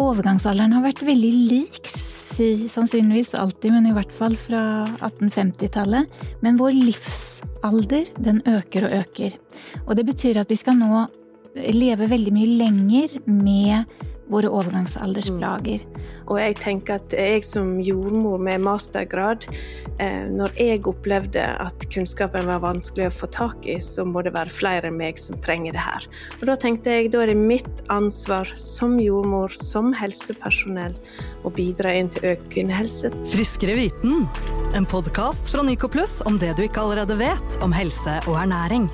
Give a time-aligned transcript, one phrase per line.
[0.00, 1.90] overgangsalderen har vært veldig lik,
[2.72, 4.62] sannsynligvis alltid, men i hvert fall fra
[5.04, 6.08] 1850-tallet.
[6.44, 9.36] Men vår livsalder, den øker og øker.
[9.86, 11.04] Og det betyr at vi skal nå
[11.74, 13.90] leve veldig mye lenger med
[14.30, 15.84] våre overgangsaldersplager.
[15.84, 16.08] Mm.
[16.30, 19.46] Og jeg tenker at jeg som jordmor med mastergrad,
[19.98, 24.34] eh, når jeg opplevde at kunnskapen var vanskelig å få tak i, så må det
[24.36, 26.06] være flere enn meg som trenger det her.
[26.38, 30.94] Og da tenkte jeg da er det mitt ansvar som jordmor, som helsepersonell,
[31.42, 33.10] å bidra inn til økt kvinnehelse.
[33.34, 34.26] Friskere viten,
[34.78, 38.90] en podkast fra Nyco Plus om det du ikke allerede vet om helse og ernæring.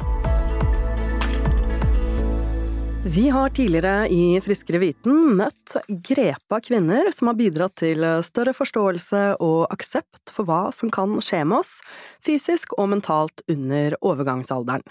[3.08, 5.76] Vi har tidligere i Friskere viten møtt
[6.08, 11.44] grepa kvinner som har bidratt til større forståelse og aksept for hva som kan skje
[11.46, 11.76] med oss,
[12.18, 14.82] fysisk og mentalt under overgangsalderen.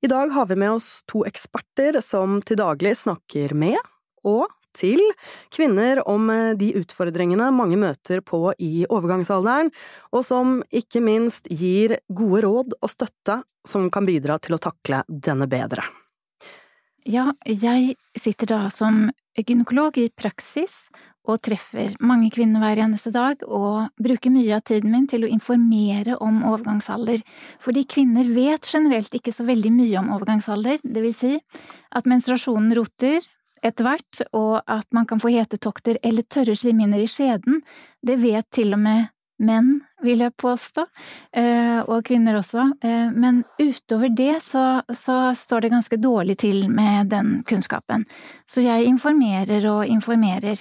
[0.00, 3.76] I dag har vi med oss to eksperter som til daglig snakker med,
[4.24, 5.04] og til,
[5.52, 9.68] kvinner om de utfordringene mange møter på i overgangsalderen,
[10.16, 15.04] og som ikke minst gir gode råd og støtte som kan bidra til å takle
[15.12, 15.84] denne bedre.
[17.08, 19.06] Ja, jeg sitter da som
[19.38, 20.90] gynekolog i praksis
[21.28, 25.30] og treffer mange kvinner hver eneste dag, og bruker mye av tiden min til å
[25.30, 27.22] informere om overgangsalder,
[27.60, 32.74] fordi kvinner vet generelt ikke så veldig mye om overgangsalder, det vil si at menstruasjonen
[32.76, 33.20] roter
[33.64, 37.60] etter hvert, og at man kan få hetetokter eller tørre slimhinner i skjeden,
[38.04, 39.08] det vet til og med
[39.40, 40.86] menn, vil jeg påstå,
[41.36, 42.70] eh, og kvinner også.
[42.84, 48.06] Eh, men utover det så, så, står det ganske dårlig til med den kunnskapen.
[48.48, 50.60] Så jeg informerer og informerer.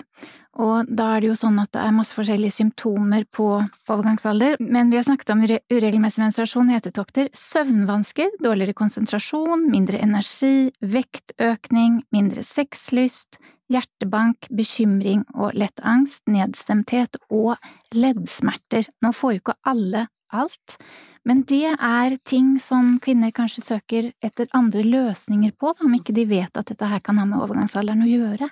[0.60, 4.90] Og da er det jo sånn at det er masse forskjellige symptomer på overgangsalder, men
[4.92, 13.40] vi har snakket om uregelmessig menstruasjon, hetetokter, søvnvansker, dårligere konsentrasjon, mindre energi, vektøkning, mindre sexlyst,
[13.70, 17.56] hjertebank, bekymring og lett angst, nedstemthet og
[17.96, 18.90] leddsmerter.
[19.04, 20.78] Nå får jo ikke alle alt,
[21.26, 26.26] men det er ting som kvinner kanskje søker etter andre løsninger på, om ikke de
[26.30, 28.50] vet at dette her kan ha med overgangsalderen å gjøre.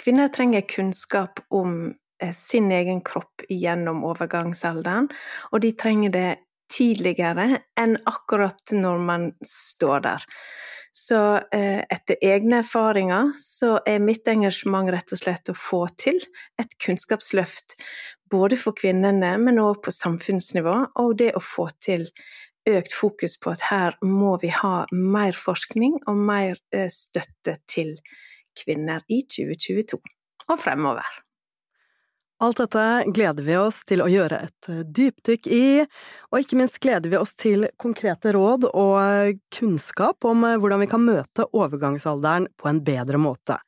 [0.00, 5.10] Kvinner trenger kunnskap om eh, sin egen kropp gjennom overgangsalderen,
[5.52, 6.28] og de trenger det
[6.72, 10.24] tidligere enn akkurat når man står der.
[10.94, 16.20] Så eh, etter egne erfaringer så er mitt engasjement rett og slett å få til
[16.60, 17.74] et kunnskapsløft
[18.30, 22.06] både for kvinnene, men òg på samfunnsnivå, og det å få til
[22.70, 27.96] økt fokus på at her må vi ha mer forskning og mer eh, støtte til
[28.54, 31.23] kvinner i 2022 og fremover.
[32.42, 35.66] Alt dette gleder vi oss til å gjøre et eh, dypdykk i,
[36.32, 40.88] og ikke minst gleder vi oss til konkrete råd og kunnskap om eh, hvordan vi
[40.90, 43.60] kan møte overgangsalderen på en bedre måte.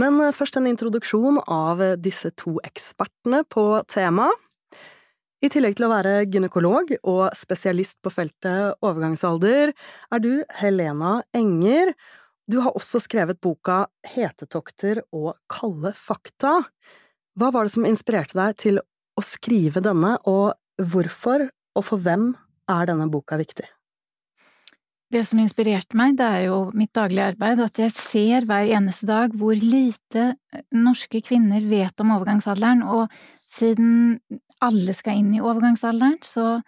[0.00, 4.42] Men eh, først en introduksjon av disse to ekspertene på temaet.
[5.44, 11.92] I tillegg til å være gynekolog og spesialist på feltet overgangsalder, er du Helena Enger.
[12.48, 16.62] Du har også skrevet boka Hetetokter og kalde fakta.
[17.36, 22.30] Hva var det som inspirerte deg til å skrive denne, og hvorfor og for hvem
[22.72, 23.66] er denne boka viktig?
[25.12, 29.06] Det som inspirerte meg, det er jo mitt daglige arbeid, at jeg ser hver eneste
[29.06, 30.32] dag hvor lite
[30.74, 33.12] norske kvinner vet om overgangsalderen, og
[33.52, 34.18] siden
[34.64, 36.58] alle skal inn i overgangsalderen, så,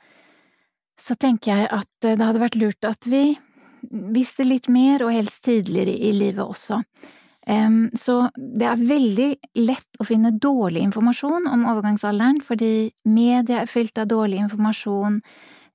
[1.00, 3.32] så tenker jeg at det hadde vært lurt at vi
[4.14, 6.82] visste litt mer, og helst tidligere i livet også.
[7.48, 13.96] Så det er veldig lett å finne dårlig informasjon om overgangsalderen, fordi media er fylt
[14.02, 15.22] av dårlig informasjon.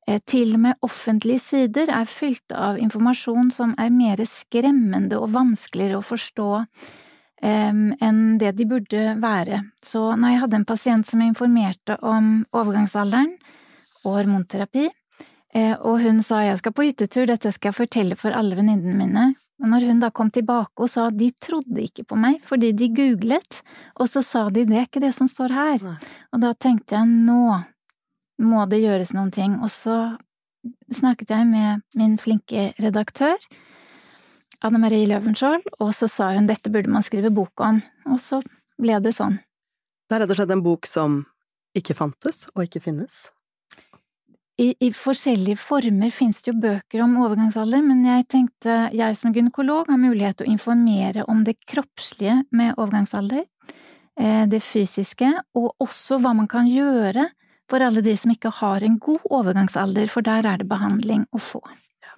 [0.07, 5.31] Eh, til og med offentlige sider er fylt av informasjon som er mer skremmende og
[5.33, 6.49] vanskeligere å forstå
[7.43, 9.57] enn det de burde være.
[9.83, 13.33] Så når jeg hadde en pasient som informerte om overgangsalderen
[14.05, 14.85] og hormonterapi,
[15.53, 18.95] eh, og hun sa jeg skal på hyttetur, dette skal jeg fortelle for alle venninnene
[18.95, 19.25] mine,
[19.61, 22.89] og når hun da kom tilbake og sa de trodde ikke på meg fordi de
[22.95, 23.61] googlet,
[23.99, 25.85] og så sa de det er ikke det som står her.
[26.33, 27.59] Og da tenkte jeg nå
[28.43, 29.59] må det gjøres noen ting.
[29.61, 30.15] Og så
[30.93, 33.37] snakket jeg med min flinke redaktør,
[34.63, 37.81] Anne Marie Løvenskiold, og så sa hun dette burde man skrive bok om.
[38.07, 38.39] Og så
[38.79, 39.41] ble det sånn.
[40.07, 41.23] Det er rett og slett en bok som
[41.77, 43.25] ikke fantes og ikke finnes?
[44.61, 49.33] I, i, forskjellige former finnes det jo bøker om overgangsalder, men jeg tenkte jeg som
[49.33, 53.47] gynekolog har mulighet til å informere om det kroppslige med overgangsalder,
[54.19, 57.31] eh, det fysiske, og også hva man kan gjøre
[57.69, 61.41] for alle de som ikke har en god overgangsalder, for der er det behandling å
[61.41, 61.63] få.
[62.05, 62.13] Ja.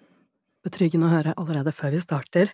[0.67, 2.51] Betryggende å høre allerede før vi starter.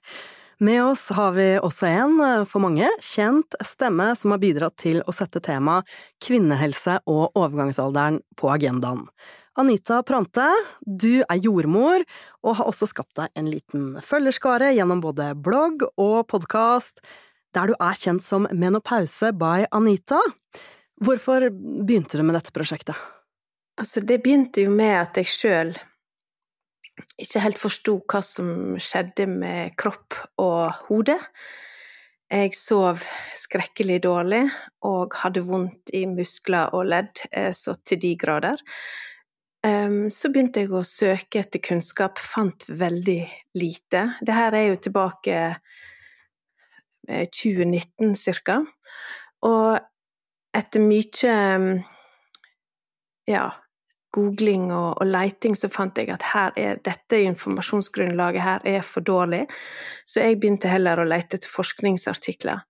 [0.61, 5.01] Med oss har vi også en, eh, for mange, kjent stemme som har bidratt til
[5.01, 5.89] å sette temaet
[6.21, 9.07] kvinnehelse og overgangsalderen på agendaen.
[9.59, 10.45] Anita Prante,
[10.79, 12.05] du er jordmor,
[12.39, 17.01] og har også skapt deg en liten følgerskare gjennom både blogg og podkast,
[17.51, 20.21] der du er kjent som Menopause by Anita.
[21.03, 22.95] Hvorfor begynte du med dette prosjektet?
[23.75, 25.75] Altså, det begynte jo med at jeg sjøl
[27.19, 31.19] ikke helt forsto hva som skjedde med kropp og hode.
[32.31, 33.03] Jeg sov
[33.35, 34.45] skrekkelig dårlig
[34.87, 38.61] og hadde vondt i muskler og ledd eh, så til de grader.
[39.61, 43.19] Så begynte jeg å søke etter kunnskap, fant veldig
[43.61, 43.99] lite.
[44.25, 45.35] Det her er jo tilbake
[47.05, 48.57] 2019 eh, ca.
[49.45, 49.77] Og
[50.57, 51.35] etter mye
[53.29, 53.45] ja,
[54.15, 56.25] googling og, og leiting så fant jeg at
[56.59, 59.45] er, dette informasjonsgrunnlaget her er for dårlig,
[60.05, 62.65] så jeg begynte heller å lete etter forskningsartikler.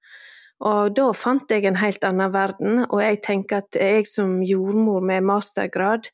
[0.61, 5.01] Og da fant jeg en helt annen verden, og jeg tenker at jeg som jordmor
[5.01, 6.11] med mastergrad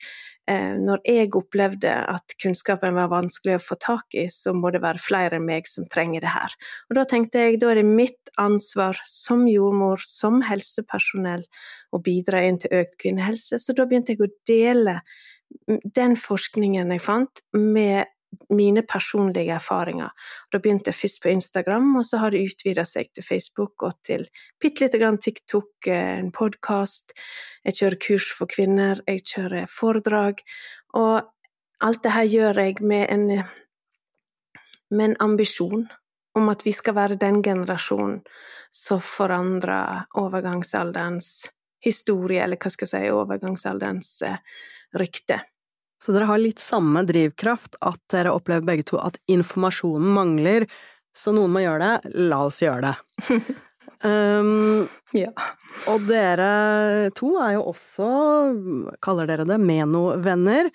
[0.47, 5.01] når jeg opplevde at kunnskapen var vanskelig å få tak i, så må det være
[5.03, 6.55] flere enn meg som trenger det her.
[6.87, 11.43] Og da tenkte jeg da er det mitt ansvar som jordmor, som helsepersonell,
[11.91, 13.59] å bidra inn til økt kvinnehelse.
[13.59, 15.01] Så da begynte jeg å dele
[15.67, 18.07] den forskningen jeg fant, med
[18.53, 20.09] mine personlige erfaringer.
[20.51, 23.97] Da begynte jeg først på Instagram, og så har det utvida seg til Facebook og
[24.05, 24.27] til
[24.61, 27.13] bitte lite grann TikTok, eh, en podkast.
[27.65, 30.43] Jeg kjører kurs for kvinner, jeg kjører foredrag.
[30.95, 31.21] Og
[31.81, 33.27] alt det her gjør jeg med en,
[34.89, 35.87] med en ambisjon
[36.37, 38.21] om at vi skal være den generasjonen
[38.71, 41.49] som forandrer overgangsalderens
[41.83, 44.41] historie, eller hva skal jeg si, overgangsalderens eh,
[44.97, 45.41] rykte.
[46.01, 50.67] Så dere har litt samme drivkraft, at dere opplever begge to at informasjonen mangler,
[51.17, 53.39] så noen må gjøre det, la oss gjøre det.
[54.05, 54.85] um,
[55.25, 55.33] ja.
[55.89, 58.07] Og dere to er jo også,
[59.01, 60.69] kaller dere det, Meno-venner,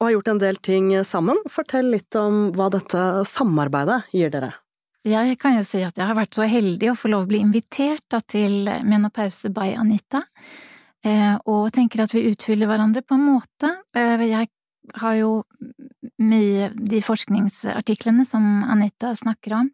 [0.00, 1.38] og har gjort en del ting sammen.
[1.52, 4.54] Fortell litt om hva dette samarbeidet gir dere.
[5.04, 7.42] Jeg kan jo si at jeg har vært så heldig å få lov å bli
[7.44, 10.22] invitert til Menopause by Anita.
[11.04, 13.70] Eh, og tenker at vi utfyller hverandre på en måte.
[13.96, 14.48] Eh, jeg
[15.00, 15.32] har jo
[16.20, 19.70] mye de forskningsartiklene som Anita snakker om,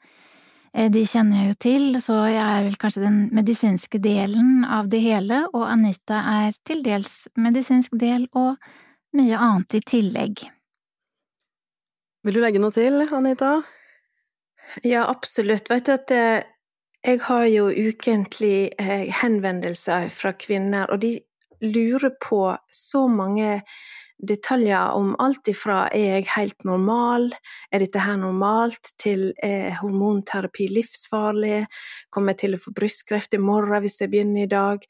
[0.75, 4.89] eh, de kjenner jeg jo til, så jeg er vel kanskje den medisinske delen av
[4.91, 8.57] det hele, og Anita er til dels medisinsk del og
[9.15, 10.47] mye annet i tillegg.
[12.25, 13.63] Vil du legge noe til, Anita?
[14.85, 15.71] Ja, absolutt.
[15.71, 16.11] Vet du at
[17.07, 21.17] jeg har jo ukentlig eh, henvendelser fra kvinner, og de
[21.61, 22.43] lurer på
[22.73, 23.61] så mange
[24.21, 27.31] detaljer om alt ifra er jeg helt normal,
[27.73, 31.65] er dette her normalt, til er hormonterapi livsfarlig,
[32.13, 34.85] kommer jeg til å få brystkreft i morgen hvis jeg begynner i dag?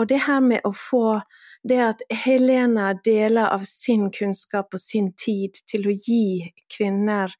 [0.00, 1.20] Og det her med å få
[1.66, 7.34] det at Helena deler av sin kunnskap og sin tid til å gi kvinner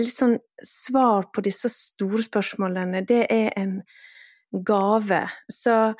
[0.00, 3.78] litt sånn svar på disse store spørsmålene, det er en
[4.66, 5.24] gave.
[5.50, 5.94] Så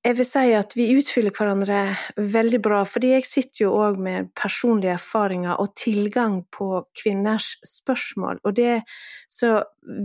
[0.00, 1.80] jeg vil si at vi utfyller hverandre
[2.16, 8.40] veldig bra, fordi jeg sitter jo òg med personlige erfaringer og tilgang på kvinners spørsmål.
[8.48, 8.78] Og det,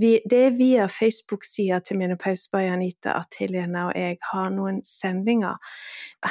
[0.02, 4.82] vi, det er via Facebook-sida til Menopause by Anita at Helena og jeg har noen
[4.84, 5.56] sendinger.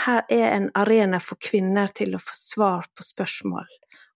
[0.04, 3.70] Her er en arena for kvinner til å få svar på spørsmål.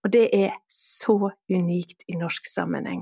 [0.05, 1.17] Og det er så
[1.49, 3.01] unikt i norsk sammenheng.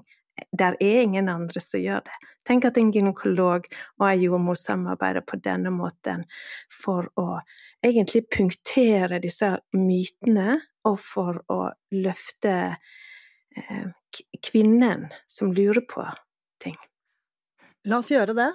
[0.51, 2.17] Der er ingen andre som gjør det.
[2.47, 3.65] Tenk at en gynekolog
[3.99, 6.23] og en jordmor samarbeider på denne måten
[6.71, 7.39] for å
[7.85, 11.59] egentlig punktere disse mytene, og for å
[11.91, 12.53] løfte
[13.57, 13.87] eh,
[14.45, 16.05] kvinnen som lurer på
[16.63, 16.77] ting.
[17.87, 18.49] La oss gjøre det.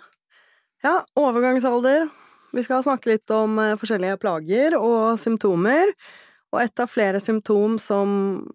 [0.83, 2.09] Ja, overgangsalder.
[2.53, 5.93] Vi skal snakke litt om eh, forskjellige plager og symptomer
[6.53, 8.11] og et av flere symptom som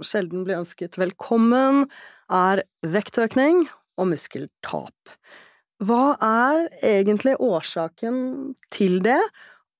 [0.06, 1.88] sjelden blir ønsket velkommen,
[2.34, 3.66] er vektøkning
[3.98, 5.14] og muskeltap.
[5.84, 9.20] Hva er egentlig årsaken til det,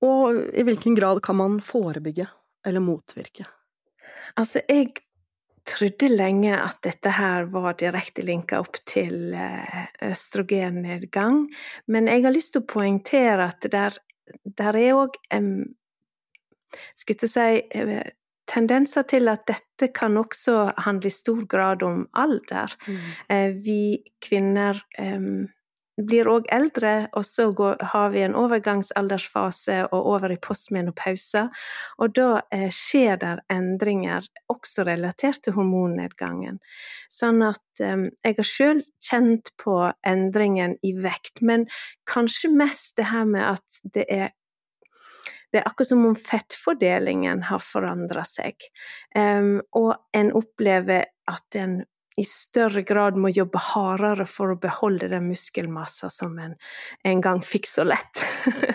[0.04, 2.28] og i hvilken grad kan man forebygge
[2.66, 3.46] eller motvirke?
[4.38, 4.92] Altså, jeg
[5.68, 11.42] trodde lenge at dette her var direkte linka opp til eh, østrogennedgang,
[11.90, 13.98] men jeg har lyst til å poengtere at der,
[14.58, 15.18] der er òg
[16.94, 18.10] skulle si eh,
[18.48, 22.74] tendenser til at dette kan også handle i stor grad om alder.
[22.88, 22.98] Mm.
[23.28, 23.80] Eh, vi
[24.24, 24.82] kvinner
[26.06, 31.48] blir òg eldre, og så går, har vi en overgangsaldersfase og over i postmenopause.
[31.98, 36.60] Og da eh, skjer det endringer, også relatert til hormonnedgangen.
[37.10, 41.66] Sånn at eh, jeg har sjøl kjent på endringen i vekt, men
[42.08, 44.34] kanskje mest det her med at det er
[45.52, 48.68] det er akkurat som om fettfordelingen har forandra seg,
[49.16, 51.80] um, og en opplever at en
[52.18, 56.56] i større grad må jobbe hardere for å beholde den muskelmassa som en
[57.06, 58.24] en gang fikk så lett.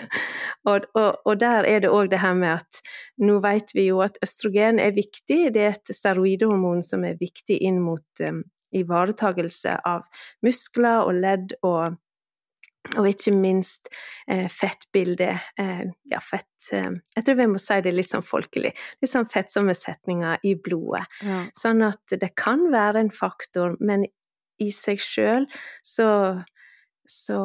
[0.70, 2.80] og, og, og, der er det òg det her med at
[3.20, 7.60] nå vet vi jo at østrogen er viktig, det er et steroidehormon som er viktig
[7.68, 8.40] inn mot um,
[8.74, 10.08] ivaretagelse av
[10.44, 12.00] muskler og ledd og
[12.92, 13.88] og ikke minst
[14.28, 15.40] eh, fettbildet.
[15.60, 18.74] Eh, ja, fett eh, Jeg tror vi må si det litt sånn folkelig.
[19.02, 21.06] Litt sånn fettsommersetninger i blodet.
[21.24, 21.40] Ja.
[21.58, 24.06] Sånn at det kan være en faktor, men
[24.62, 25.48] i seg sjøl
[25.82, 26.08] så,
[27.08, 27.40] så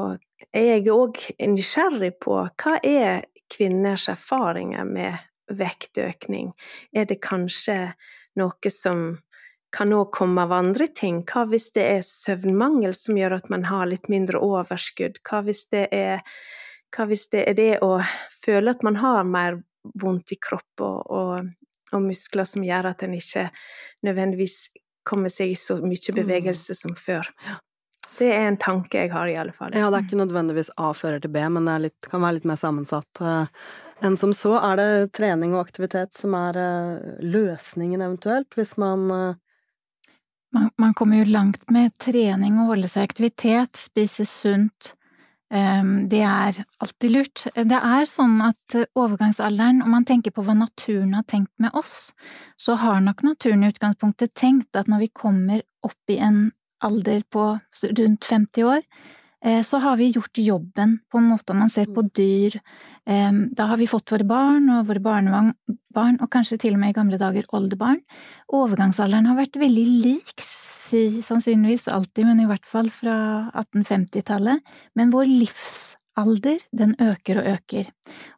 [0.53, 5.17] er jeg òg nysgjerrig på hva er kvinners erfaringer med
[5.49, 6.51] vektøkning?
[6.93, 7.95] Er det kanskje
[8.37, 9.17] noe som
[9.71, 11.21] kan òg komme av andre ting.
[11.29, 15.21] Hva hvis det er søvnmangel som gjør at man har litt mindre overskudd?
[15.25, 16.23] Hva hvis det er,
[16.97, 17.99] hvis det, er det, å
[18.41, 19.61] føle at man har mer
[20.01, 21.49] vondt i kropp og, og,
[21.91, 23.49] og, muskler som gjør at en ikke
[24.05, 24.61] nødvendigvis
[25.07, 27.29] kommer seg i så mye bevegelse som før?
[28.09, 29.75] Det er en tanke jeg har, i alle fall.
[29.77, 32.47] Ja, det er ikke nødvendigvis A fører til B, men det litt, kan være litt
[32.49, 33.45] mer sammensatt uh,
[34.01, 34.55] enn som så.
[34.57, 39.37] Er det trening og aktivitet som er uh, løsningen eventuelt, hvis man uh,
[40.55, 44.93] man, man, kommer jo langt med trening og holde seg i aktivitet, spise sunt.
[45.53, 47.45] Ehm, det er alltid lurt.
[47.55, 52.11] Det er sånn at overgangsalderen, om man tenker på hva naturen har tenkt med oss,
[52.57, 56.49] så har nok naturen i utgangspunktet tenkt at når vi kommer opp i en
[56.85, 57.51] alder på
[57.83, 59.18] rundt 50 år, Eh,
[59.63, 62.09] så har vi gjort jobben på en måte om man ser på mm.
[62.15, 62.57] dyr.
[63.55, 66.97] Da har vi fått våre barn og våre barnebarn, og kanskje til og med i
[66.97, 68.01] gamle dager oldebarn.
[68.51, 70.43] Overgangsalderen har vært veldig lik,
[71.23, 73.15] sannsynligvis alltid, men i hvert fall fra
[73.53, 74.59] 1850-tallet.
[74.99, 77.89] Men vår livsalder, den øker og øker.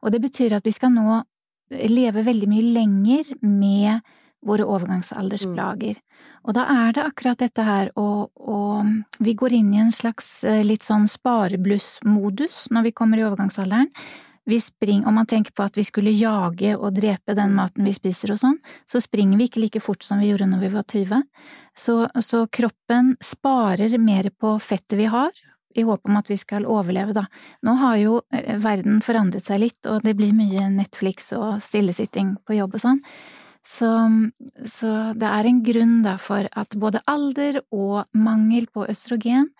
[0.05, 1.22] Og det betyr at vi skal nå
[1.89, 4.01] leve veldig mye lenger med
[4.45, 6.00] våre overgangsaldersplager.
[6.00, 6.07] Mm.
[6.48, 10.41] Og da er det akkurat dette her og, og vi går inn i en slags
[10.48, 13.91] eh, litt sånn sparebluss-modus når vi kommer i overgangsalderen.
[14.50, 17.93] Vi springer, om man tenker på at vi skulle jage og drepe den maten vi
[17.93, 18.57] spiser og sånn,
[18.89, 21.21] så springer vi ikke like fort som vi gjorde når vi var 20.
[21.77, 25.29] Så, så kroppen sparer mer på fettet vi har,
[25.77, 27.27] i håp om at vi skal overleve, da.
[27.63, 32.33] Nå har jo eh, verden forandret seg litt, og det blir mye Netflix og stillesitting
[32.43, 33.00] på jobb og sånn.
[33.68, 33.89] Så,
[34.65, 39.51] så, det er en grunn da for at både alder og mangel på østrogen,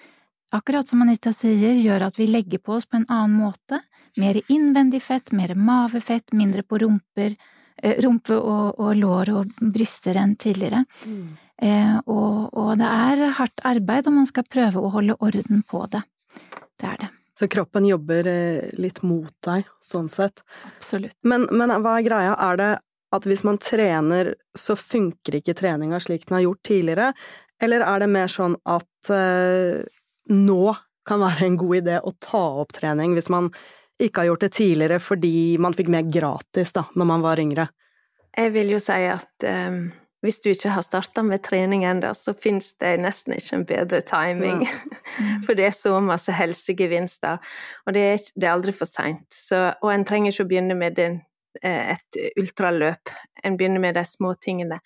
[0.52, 3.82] akkurat som Anita sier, gjør at vi legger på oss på en annen måte.
[4.20, 7.38] Mer innvendig fett, mer mavefett, mindre på rumper,
[7.78, 10.84] eh, rumpe og, og, lår og bryster enn tidligere.
[11.06, 11.38] Mm.
[11.62, 15.86] Eh, og, og det er hardt arbeid om man skal prøve å holde orden på
[15.94, 16.02] det.
[16.82, 17.12] Det er det.
[17.38, 20.44] Så kroppen jobber eh, litt mot deg, sånn sett.
[20.76, 21.16] Absolutt.
[21.24, 22.34] Men, men, hva er greia?
[22.50, 22.72] Er det
[23.12, 27.12] at hvis man trener, så funker ikke treninga slik den har gjort tidligere,
[27.62, 29.84] eller er det mer sånn at eh,
[30.32, 30.64] nå
[31.08, 33.50] kan være en god idé å ta opp trening hvis man
[34.02, 37.68] ikke har gjort det tidligere fordi man fikk mer gratis da, når man var yngre?
[38.38, 39.82] Jeg vil jo si at eh,
[40.24, 44.02] hvis du ikke har starta med trening ennå, så finnes det nesten ikke en bedre
[44.06, 44.64] timing.
[44.64, 44.80] Ja.
[45.46, 47.42] For det er så masse helsegevinster,
[47.86, 49.36] og det er, det er aldri for seint.
[49.82, 51.31] Og en trenger ikke å begynne med den Eh,
[51.62, 53.12] et ultraløp.
[53.44, 54.80] En begynner med de små tingene.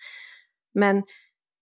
[0.76, 1.04] Men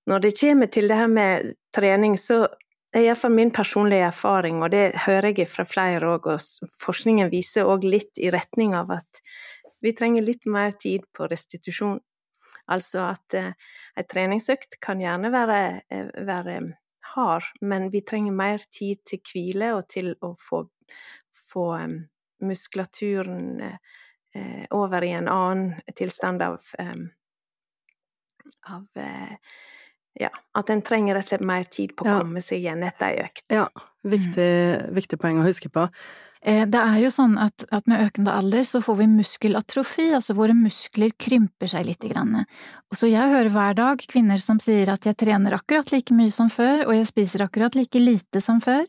[0.10, 2.48] når det kommer til det her med trening, så
[2.94, 7.70] er iallfall min personlige erfaring, og det hører jeg fra flere òg, og forskningen viser
[7.70, 9.22] òg litt i retning av at
[9.84, 12.00] vi trenger litt mer tid på restitusjon.
[12.72, 15.60] Altså at eh, treningsøkt kan gjerne være,
[15.92, 16.62] eh, være,
[17.14, 20.64] hard, men vi trenger mer tid til hvile og til å få,
[21.52, 21.98] få um,
[22.48, 23.98] muskulaturen eh,
[24.34, 26.62] Eh, over i en annen tilstand av,
[28.66, 29.36] av eh,
[30.20, 32.20] ja, at en trenger rett og slett mer tid på å ja.
[32.22, 33.46] komme seg igjen etter ei økt.
[33.54, 33.68] Ja,
[34.02, 34.94] viktig, mm.
[34.98, 35.86] viktig, poeng å huske på.
[36.42, 40.36] Eh, det er jo sånn at, at, med økende alder så får vi muskelatrofi, altså
[40.38, 42.42] våre muskler krymper seg lite grann.
[42.90, 46.34] Og så jeg hører hver dag kvinner som sier at jeg trener akkurat like mye
[46.34, 48.84] som før, og jeg spiser akkurat like lite som før,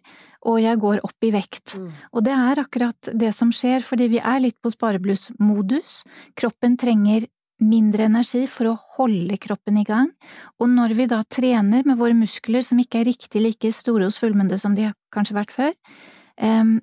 [0.44, 1.76] og jeg går opp i vekt.
[1.78, 1.90] Mm.
[2.12, 6.02] Og det er akkurat det som skjer, fordi vi er litt på sparebluss-modus.
[6.38, 7.28] Kroppen trenger
[7.64, 10.10] mindre energi for å holde kroppen i gang,
[10.58, 14.18] og når vi da trener med våre muskler som ikke er riktig like store hos
[14.20, 15.72] fullmåne som de har kanskje vært før,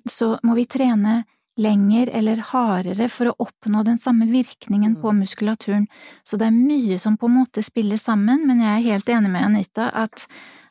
[0.08, 1.22] så må vi trene
[1.60, 5.18] lenger eller hardere for å oppnå den samme virkningen på mm.
[5.20, 5.86] muskulaturen.
[6.24, 9.32] Så det er mye som på en måte spiller sammen, men jeg er helt enig
[9.34, 10.24] med Anita at,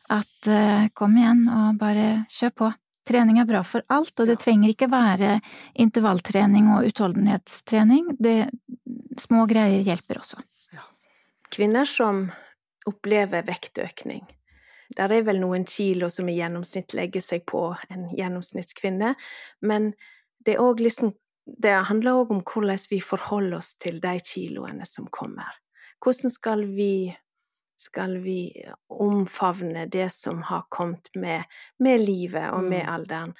[0.09, 2.71] at uh, kom igjen og bare kjør på.
[3.11, 5.33] Trening er bra for alt, og det trenger ikke være
[5.83, 8.13] intervalltrening og utholdenhetstrening.
[8.19, 8.35] Det,
[9.19, 10.39] små greier hjelper også.
[10.71, 10.85] Ja.
[11.51, 12.29] Kvinner som
[12.87, 14.23] opplever vektøkning,
[14.95, 19.13] der er vel noen kilo som i gjennomsnitt legger seg på en gjennomsnittskvinne,
[19.67, 19.91] men
[20.45, 21.13] det, liksom,
[21.45, 25.51] det handler òg om hvordan vi forholder oss til de kiloene som kommer.
[26.01, 27.11] Hvordan skal vi,
[27.81, 28.51] skal vi
[28.93, 31.43] omfavne det som har kommet med,
[31.79, 32.91] med livet og med mm.
[32.93, 33.33] alderen?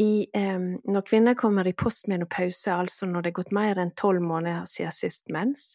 [0.00, 4.24] I, um, når kvinner kommer i postmenopause, altså når det er gått mer enn tolv
[4.24, 5.74] måneder siden sist mens,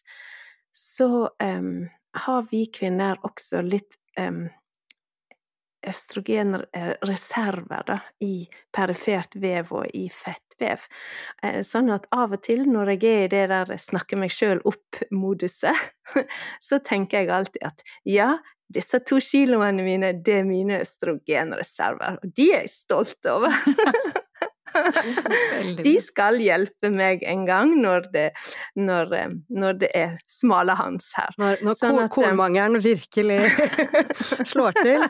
[0.74, 1.86] så um,
[2.26, 4.48] har vi kvinner også litt um,
[5.86, 10.86] østrogenreserver da, i perifert vev og i fettvev.
[11.42, 14.60] Eh, sånn at av og til når jeg er i det der snakker meg sjøl
[14.68, 15.78] opp-moduset,
[16.68, 18.30] så tenker jeg alltid at ja,
[18.68, 23.52] disse to kiloene mine, det er mine østrogenreserver, og de er jeg stolt over.
[25.84, 28.26] De skal hjelpe meg en gang når det,
[28.78, 31.34] når, eh, når det er smale hans her.
[31.40, 33.40] Når, når sånn eh, kormangelen virkelig
[34.52, 35.06] slår til?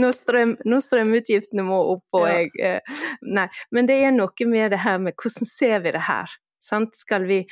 [0.00, 3.46] når, strøm, når strømutgiftene må opp, og jeg eh, Nei.
[3.74, 6.32] Men det er noe med det her med hvordan ser vi det her?
[6.64, 6.96] Sant?
[6.96, 7.42] Skal vi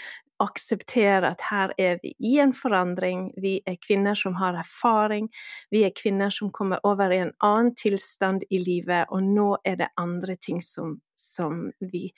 [0.43, 5.29] akseptere at her er vi i en forandring, vi er kvinner som har erfaring,
[5.71, 9.79] vi er kvinner som kommer over i en annen tilstand i livet, og nå er
[9.83, 12.09] det andre ting som, som vi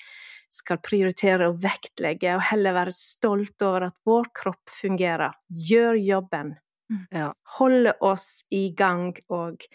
[0.54, 6.54] skal prioritere og vektlegge, og heller være stolt over at vår kropp fungerer, gjør jobben,
[6.92, 7.04] mm.
[7.10, 7.28] ja.
[7.58, 9.66] holder oss i gang, og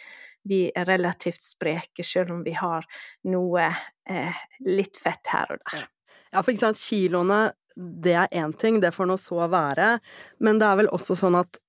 [0.50, 2.88] vi er relativt spreke, selv om vi har
[3.30, 3.70] noe
[4.10, 5.88] eh, litt fett her og der.
[6.30, 7.40] Ja, for ikke sant, kiloene
[7.80, 9.98] det er én ting, det får nå så være,
[10.44, 11.60] men det er vel også sånn at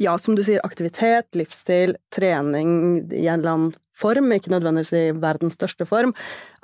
[0.00, 2.70] ja, som du sier, aktivitet, livsstil, trening
[3.12, 6.14] i en eller annen form, ikke nødvendigvis i verdens største form,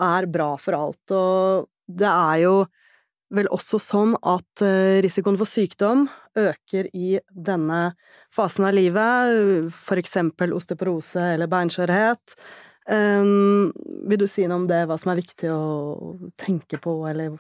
[0.01, 1.13] er bra for alt.
[1.13, 2.55] Og det er jo
[3.37, 6.07] vel også sånn at eh, risikoen for sykdom
[6.39, 7.81] øker i denne
[8.35, 12.37] fasen av livet, for eksempel osteoporose eller beinskjørhet.
[12.87, 13.73] Um,
[14.07, 17.35] vil du si noe om det, hva som er viktig å tenke på, eller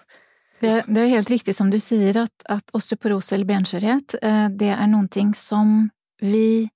[0.60, 4.72] det, det, er helt riktig som du sier, at, at osteoporose eller benskjørhet, eh, det
[4.72, 5.90] er noen ting som
[6.22, 6.68] vi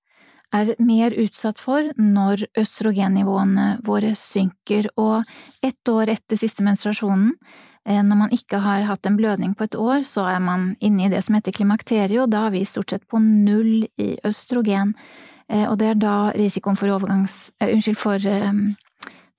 [0.52, 5.22] er mer utsatt for når østrogennivåene våre synker, og
[5.64, 7.32] ett år etter siste menstruasjonen,
[7.86, 11.06] eh, når man ikke har hatt en blødning på et år, så er man inne
[11.06, 14.94] i det som heter klimakterie, og da er vi stort sett på null i østrogen,
[15.48, 17.48] eh, og det er da risikoen for overgangs...
[17.60, 18.30] Unnskyld, for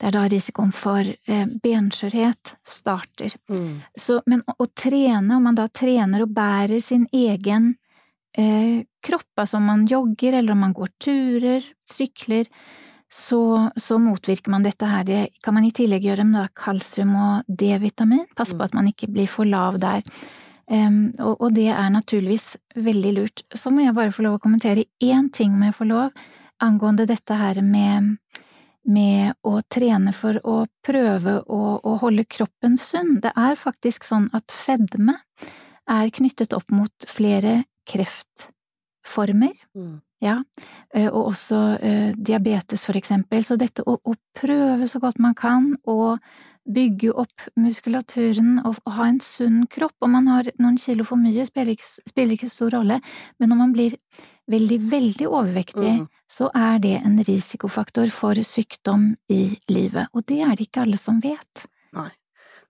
[0.01, 3.35] det er da risikoen for eh, benskjørhet starter.
[3.53, 3.83] Mm.
[3.93, 7.75] Så, men å, å, trene, om man da trener og bærer sin egen
[8.33, 12.49] eh, kropp, altså om man jogger eller om man går turer, sykler,
[13.11, 15.05] så, så, motvirker man dette her.
[15.05, 18.25] Det kan man i tillegg gjøre med kalsium og D-vitamin.
[18.33, 18.67] Pass på mm.
[18.69, 20.01] at man ikke blir for lav der.
[20.71, 23.43] Um, og, og, det er naturligvis veldig lurt.
[23.53, 26.23] Så må jeg bare få lov å kommentere én ting, om jeg får lov,
[26.63, 28.15] angående dette her med
[28.87, 33.19] med å trene for å prøve å, å, holde kroppen sunn.
[33.21, 35.19] Det er faktisk sånn at fedme
[35.89, 39.53] er knyttet opp mot flere kreftformer.
[39.77, 39.99] Mm.
[40.21, 40.37] Ja,
[40.93, 43.41] eh, og også uh, diabetes, for eksempel.
[43.45, 46.15] Så dette å, å, prøve så godt man kan å
[46.69, 51.17] bygge opp muskulaturen og, og ha en sunn kropp Om man har noen kilo for
[51.17, 52.99] mye, spiller ikke, spiller ikke stor rolle,
[53.41, 53.97] men når man blir
[54.51, 56.07] veldig, veldig overvektig, mm.
[56.31, 60.11] så er det en risikofaktor for sykdom i livet.
[60.13, 61.65] Og det er det ikke alle som vet.
[61.97, 62.09] Nei.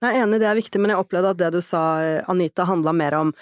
[0.02, 1.82] Jeg er enig, det er viktig, men jeg opplevde at det du sa,
[2.30, 3.34] Anita, handla mer om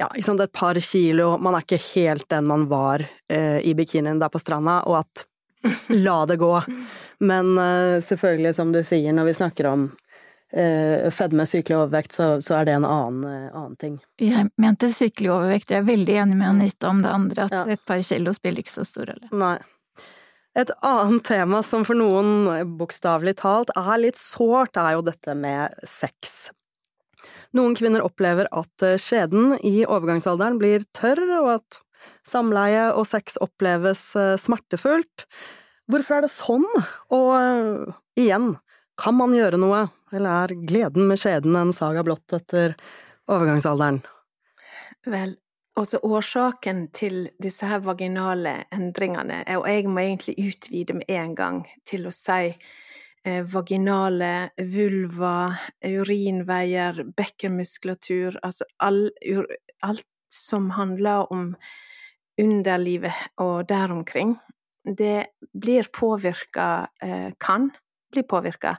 [0.00, 4.18] ja, sant, et par kilo, man er ikke helt den man var eh, i bikinien
[4.18, 5.26] der på stranda, og at
[6.06, 6.54] la det gå.
[7.20, 10.09] Men eh, selvfølgelig, som du sier, når vi snakker om eh,
[10.50, 13.98] fedme, sykelig overvekt, så, så, er det en annen, eh, annen, ting.
[14.18, 17.64] Jeg mente sykelig overvekt, jeg er veldig enig med Anita om det andre, at ja.
[17.76, 19.30] et par kilo spiller ikke så stor rolle.
[19.30, 19.58] Nei.
[20.58, 22.48] Et annet tema som for noen
[22.80, 26.50] bokstavelig talt er litt sårt, er jo dette med sex.
[27.54, 31.80] Noen kvinner opplever at eh, skjeden i overgangsalderen blir tørr, og at
[32.26, 35.28] samleie og sex oppleves eh, smertefullt.
[35.90, 36.66] Hvorfor er det sånn?
[37.14, 38.52] Og igjen,
[39.00, 42.74] kan man gjøre noe, eller er gleden med skjeden en saga blått etter
[43.30, 44.00] overgangsalderen?
[45.06, 45.36] Vel,
[45.80, 51.60] også årsaken til disse her vaginale endringene, og jeg må egentlig utvide med en gang
[51.88, 55.52] til å si eh, vaginale, vulva,
[55.84, 59.08] urinveier, bekkenmuskulatur Altså all,
[59.86, 61.54] alt som handler om
[62.40, 64.36] underlivet og der omkring,
[64.84, 67.70] det blir påvirka, eh, kan
[68.12, 68.76] bli påvirka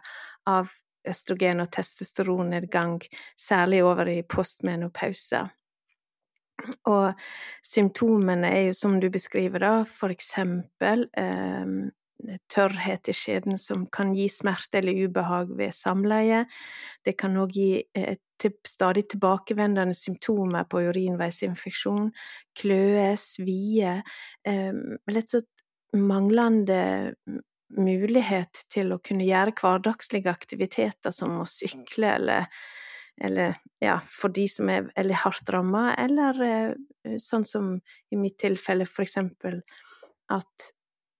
[0.49, 0.71] av
[1.07, 3.01] østrogen- og testosteronnedgang,
[3.37, 5.49] særlig over i postmenopause.
[6.85, 7.13] Og
[7.65, 11.91] symptomene er jo som du beskriver, da, for eksempel eh,
[12.51, 16.45] tørrhet i skjeden som kan gi smerte eller ubehag ved samleie.
[17.05, 22.11] Det kan òg gi eh, til stadig tilbakevendende symptomer på urinveisinfeksjon,
[22.57, 24.01] kløe, svie,
[24.45, 25.49] eh, litt sånn
[25.91, 26.81] manglende
[27.77, 32.49] mulighet til å kunne gjøre hverdagslige aktiviteter som å sykle eller,
[33.21, 37.73] eller ja, for de som er eller hardt ramma, eller eh, sånn som
[38.11, 39.61] i mitt tilfelle for eksempel
[40.31, 40.71] at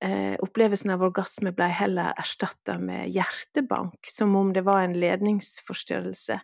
[0.04, 6.40] eh, opplevelsen av orgasme ble heller erstatta med hjertebank, som om det var en ledningsforstyrrelse.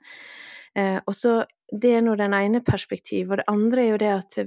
[0.77, 3.31] Eh, og så Det er nå den ene perspektivet.
[3.31, 4.37] Og det andre er jo det at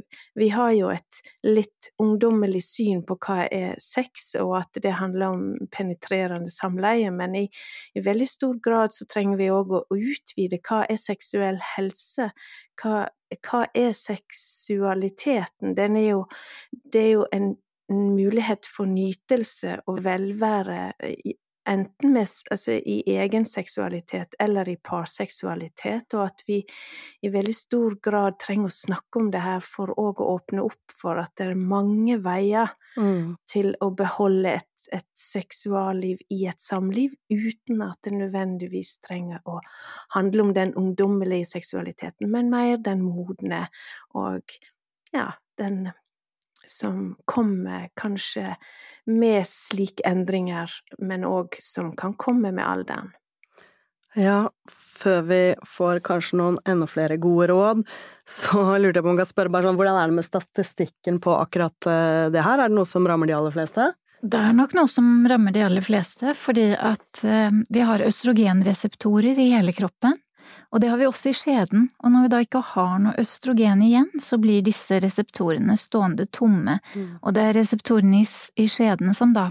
[0.40, 5.34] vi har jo et litt ungdommelig syn på hva er sex, og at det handler
[5.34, 7.44] om penetrerende samleie, men i,
[7.94, 12.30] i veldig stor grad så trenger vi òg å utvide hva er seksuell helse?
[12.80, 13.04] Hva,
[13.36, 15.74] hva er seksualiteten?
[15.76, 16.22] Den er jo
[16.70, 17.52] Det er jo en
[17.90, 20.92] mulighet for nytelse og velvære
[21.68, 26.60] enten med, altså, i egen seksualitet eller i parseksualitet, og at vi
[27.22, 31.20] i veldig stor grad trenger å snakke om det her for å åpne opp for
[31.20, 33.36] at det er mange veier mm.
[33.50, 39.60] til å beholde et, et seksualliv i et samliv, uten at det nødvendigvis trenger å
[40.16, 43.66] handle om den ungdommelige seksualiteten, men mer den modne
[44.16, 44.60] og
[45.14, 45.90] ja, den
[46.70, 48.54] som kommer kanskje
[49.10, 53.10] med slike endringer, men òg som kan komme med alderen.
[54.18, 57.82] Ja, før vi får kanskje noen enda flere gode råd,
[58.26, 61.20] så lurte jeg på om jeg kan spørre bare sånn, hvordan er det med statistikken
[61.22, 62.58] på akkurat eh, det her?
[62.58, 63.92] Er det noe som rammer de aller fleste?
[64.20, 69.38] Det er nok noe som rammer de aller fleste, fordi at eh, vi har østrogenreseptorer
[69.38, 70.18] i hele kroppen.
[70.70, 73.82] Og det har vi også i skjeden, og når vi da ikke har noe østrogen
[73.82, 76.78] igjen, så blir disse reseptorene stående tomme.
[76.94, 77.08] Mm.
[77.20, 78.28] Og det er reseptorene i,
[78.62, 79.48] i skjeden som da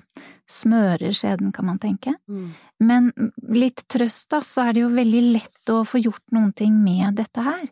[0.50, 2.16] smører skjeden, kan man tenke.
[2.32, 2.50] Mm.
[2.80, 3.12] Men
[3.52, 7.20] litt trøst, da, så er det jo veldig lett å få gjort noen ting med
[7.20, 7.68] dette her.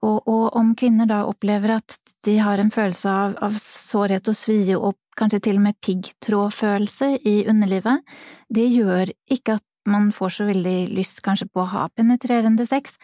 [0.00, 4.36] Og, og om kvinner da opplever at de har en følelse av, av sårhet og
[4.36, 8.04] svie og kanskje til og med piggtrådfølelse i underlivet,
[8.48, 12.98] det gjør ikke at man får så veldig lyst kanskje på å ha penetrerende sex,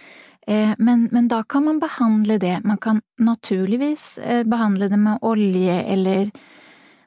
[0.46, 2.60] eh, men, men, da kan man behandle det.
[2.64, 6.32] Man kan naturligvis eh, behandle det med olje eller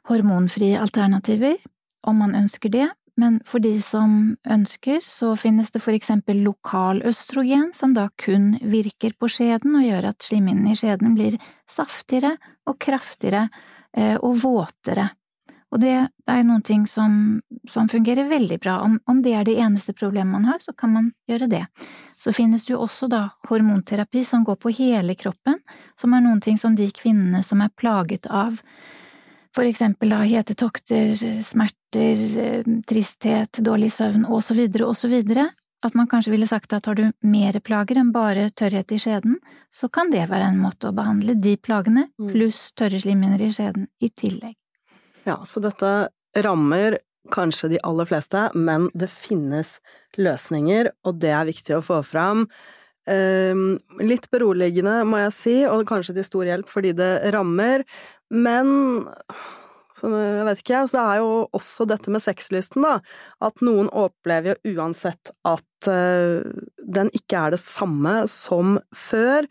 [0.09, 1.59] hormonfrie alternativer,
[2.07, 2.87] om man ønsker det,
[3.19, 8.53] men for de som ønsker, så finnes det for eksempel lokal østrogen, som da kun
[8.63, 11.35] virker på skjeden og gjør at slimhinnen i skjeden blir
[11.69, 12.37] saftigere
[12.69, 13.49] og kraftigere
[13.91, 15.09] eh, og våtere.
[15.69, 18.79] Og det er noen ting som, som fungerer veldig bra.
[18.81, 21.65] Om, om, det er det eneste problemet man har, så kan man gjøre det.
[22.17, 25.59] Så finnes det jo også da hormonterapi som går på hele kroppen,
[25.99, 28.57] som er noen ting som de kvinnene som er plaget av
[29.55, 32.19] for eksempel da hetetokter, smerter,
[32.87, 35.47] tristhet, dårlig søvn og så videre og så videre,
[35.85, 39.37] at man kanskje ville sagt at har du mer plager enn bare tørrhet i skjeden,
[39.71, 42.31] så kan det være en måte å behandle de plagene mm.
[42.33, 44.58] pluss tørre slimhinner i skjeden i tillegg.
[45.29, 46.09] Ja, så dette
[46.41, 46.97] rammer
[47.33, 49.75] kanskje de aller fleste, men det finnes
[50.17, 52.47] løsninger, og det er viktig å få fram.
[53.09, 57.85] Ehm, litt beroligende, må jeg si, og kanskje til stor hjelp fordi det rammer,
[58.33, 59.05] men
[60.07, 62.99] jeg vet ikke, så det er jo også dette med sexlysten, da.
[63.43, 66.45] At noen opplever jo uansett at uh,
[66.79, 69.49] den ikke er det samme som før.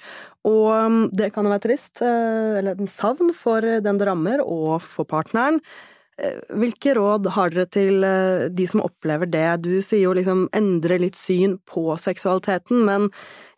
[0.49, 4.43] Og um, det kan jo være trist, uh, eller en savn, for den det rammer,
[4.45, 5.61] og for partneren.
[6.19, 8.09] Uh, hvilke råd har dere til
[8.55, 9.47] de som opplever det?
[9.69, 13.11] Du sier jo liksom endre litt syn på seksualiteten, men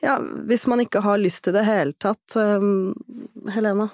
[0.03, 2.39] ja, hvis man ikke har lyst til det hele tatt,
[3.53, 3.91] Helena?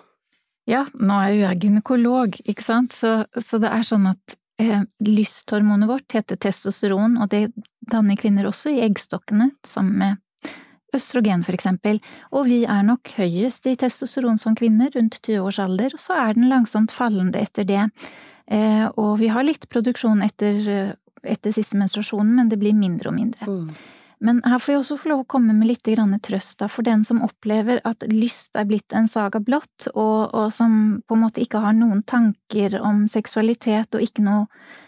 [0.67, 4.83] Ja, nå er jo jeg gynekolog, ikke sant, så, så det er sånn at eh,
[5.07, 7.49] lysthormonet vårt heter testosteron, og det
[7.87, 10.23] danner kvinner også i eggstokkene, sammen med
[10.97, 12.01] østrogen for eksempel,
[12.35, 16.19] og vi er nok høyest i testosteron som kvinner, rundt 20 års alder, og så
[16.19, 17.85] er den langsomt fallende etter det.
[18.51, 23.19] Eh, og vi har litt produksjon etter, etter siste menstruasjonen, men det blir mindre og
[23.21, 23.47] mindre.
[23.47, 23.71] Mm.
[24.21, 25.89] Men her får jeg også få lov å komme med litt
[26.25, 31.03] trøst for den som opplever at lyst er blitt en saga blått, og, og, som
[31.07, 34.47] på en måte ikke har noen tanker om seksualitet og ikke noe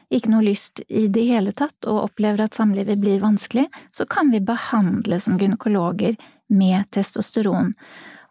[0.09, 4.31] ikke noe lyst i det hele tatt og opplever at samlivet blir vanskelig, så kan
[4.33, 6.17] vi behandle som gynekologer
[6.49, 7.75] med testosteron.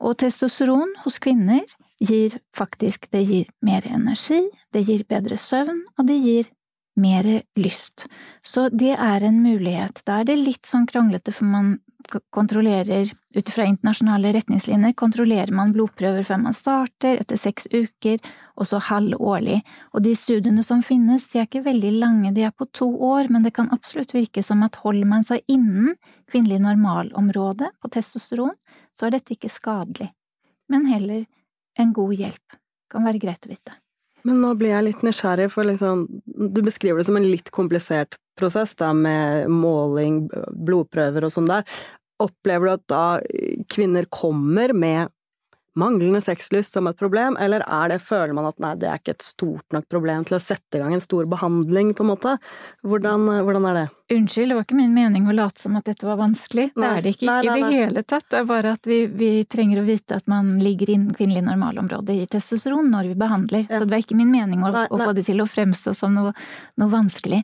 [0.01, 1.61] Og testosteron hos kvinner
[2.01, 4.41] gir faktisk det gir mer energi,
[4.73, 6.49] det gir bedre søvn, og det gir
[6.97, 7.27] mer
[7.59, 8.05] lyst.
[8.45, 10.01] Så det er en mulighet.
[10.07, 11.77] Da er det litt sånn kronglete, for man
[12.31, 18.21] kontrollerer ut fra internasjonale retningslinjer, kontrollerer man blodprøver før man starter, etter seks uker,
[18.55, 19.59] og så halvårlig.
[19.93, 23.31] Og de studiene som finnes, de er ikke veldig lange, de er på to år,
[23.33, 25.97] men det kan absolutt virke som at holder man seg innen
[26.31, 28.55] kvinnelig normalområde på testosteron,
[28.95, 30.09] så er dette ikke skadelig,
[30.71, 31.25] men heller
[31.77, 32.57] en god hjelp.
[32.87, 33.75] Det kan være greit å vite.
[34.27, 38.17] Men nå blir jeg litt nysgjerrig, for liksom, du beskriver det som en litt komplisert
[38.37, 40.25] prosess, da, med måling,
[40.67, 41.63] blodprøver og sånn der.
[42.21, 43.05] Opplever du at da
[43.71, 45.13] kvinner kommer med
[45.79, 49.15] manglende sexlyst som et problem, eller er det, føler man at nei, det er ikke
[49.15, 52.35] et stort nok problem til å sette i gang en stor behandling, på en måte?
[52.87, 53.85] Hvordan, hvordan er det?
[54.17, 56.69] Unnskyld, det var ikke min mening å late som at dette var vanskelig.
[56.75, 56.83] Nei.
[56.83, 58.27] Det er det ikke nei, nei, i det hele tatt.
[58.31, 62.15] Det er bare at vi, vi, trenger å vite at man ligger innen kvinnelig normalområde
[62.15, 63.65] i testosteron når vi behandler.
[63.67, 63.77] Ja.
[63.77, 66.31] Så det var ikke min mening å, å, få det til å fremstå som noe,
[66.79, 67.43] noe vanskelig.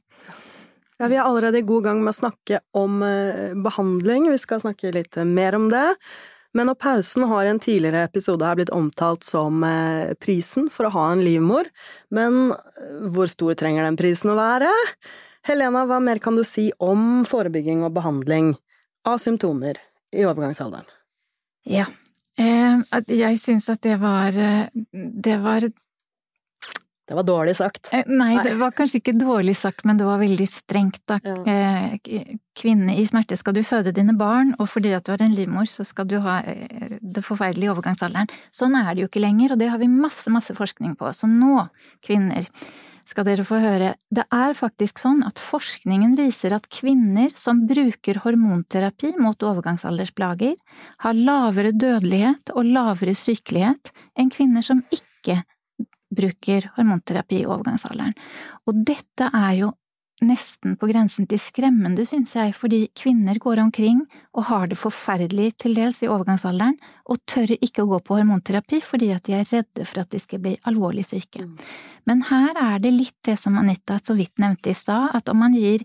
[1.01, 4.29] Ja, vi er allerede i god gang med å snakke om eh, behandling.
[4.31, 5.89] Vi skal snakke litt mer om det.
[6.53, 10.87] Men når pausen har i en tidligere episode her blitt omtalt som eh, prisen for
[10.87, 11.69] å ha en livmor,
[12.13, 14.69] men eh, hvor stor trenger den prisen å være?
[15.49, 18.53] Helena, hva mer kan du si om forebygging og behandling
[19.09, 19.81] av symptomer
[20.13, 20.87] i overgangsalderen?
[21.67, 21.87] Ja,
[22.37, 25.67] jeg syns at det var, det var
[27.13, 27.89] det var dårlig sagt.
[27.93, 31.19] Eh, nei, det var kanskje ikke dårlig sagt, men det var veldig strengt, da.
[31.21, 31.35] Ja.
[31.45, 35.35] Eh, kvinne i smerte skal du føde dine barn, og fordi at du har en
[35.37, 38.33] livmor, så skal du ha eh, det forferdelige overgangsalderen.
[38.49, 41.13] Sånn er det jo ikke lenger, og det har vi masse, masse forskning på.
[41.13, 41.67] Så nå,
[42.01, 42.49] kvinner,
[43.05, 43.93] skal dere få høre.
[44.09, 50.57] Det er faktisk sånn at forskningen viser at kvinner som bruker hormonterapi mot overgangsaldersplager,
[51.05, 55.43] har lavere dødelighet og lavere sykelighet enn kvinner som ikke
[56.15, 58.13] bruker hormonterapi i overgangsalderen.
[58.69, 59.71] Og dette er jo
[60.23, 64.03] nesten på grensen til skremmende, synes jeg, fordi kvinner går omkring
[64.37, 66.77] og har det forferdelig til dels i overgangsalderen,
[67.09, 70.21] og tør ikke å gå på hormonterapi fordi at de er redde for at de
[70.21, 71.43] skal bli alvorlig syke.
[71.43, 71.57] Mm.
[72.09, 75.41] Men her er det litt det som Anita så vidt nevnte i stad, at om
[75.43, 75.83] man gir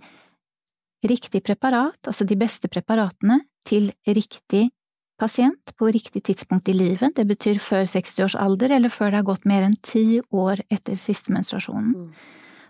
[1.07, 4.71] riktig preparat, altså de beste preparatene, til riktig
[5.19, 9.21] pasient på riktig tidspunkt i livet, det betyr før 60 års alder eller før det
[9.21, 12.09] har gått mer enn ti år etter siste menstruasjonen, mm.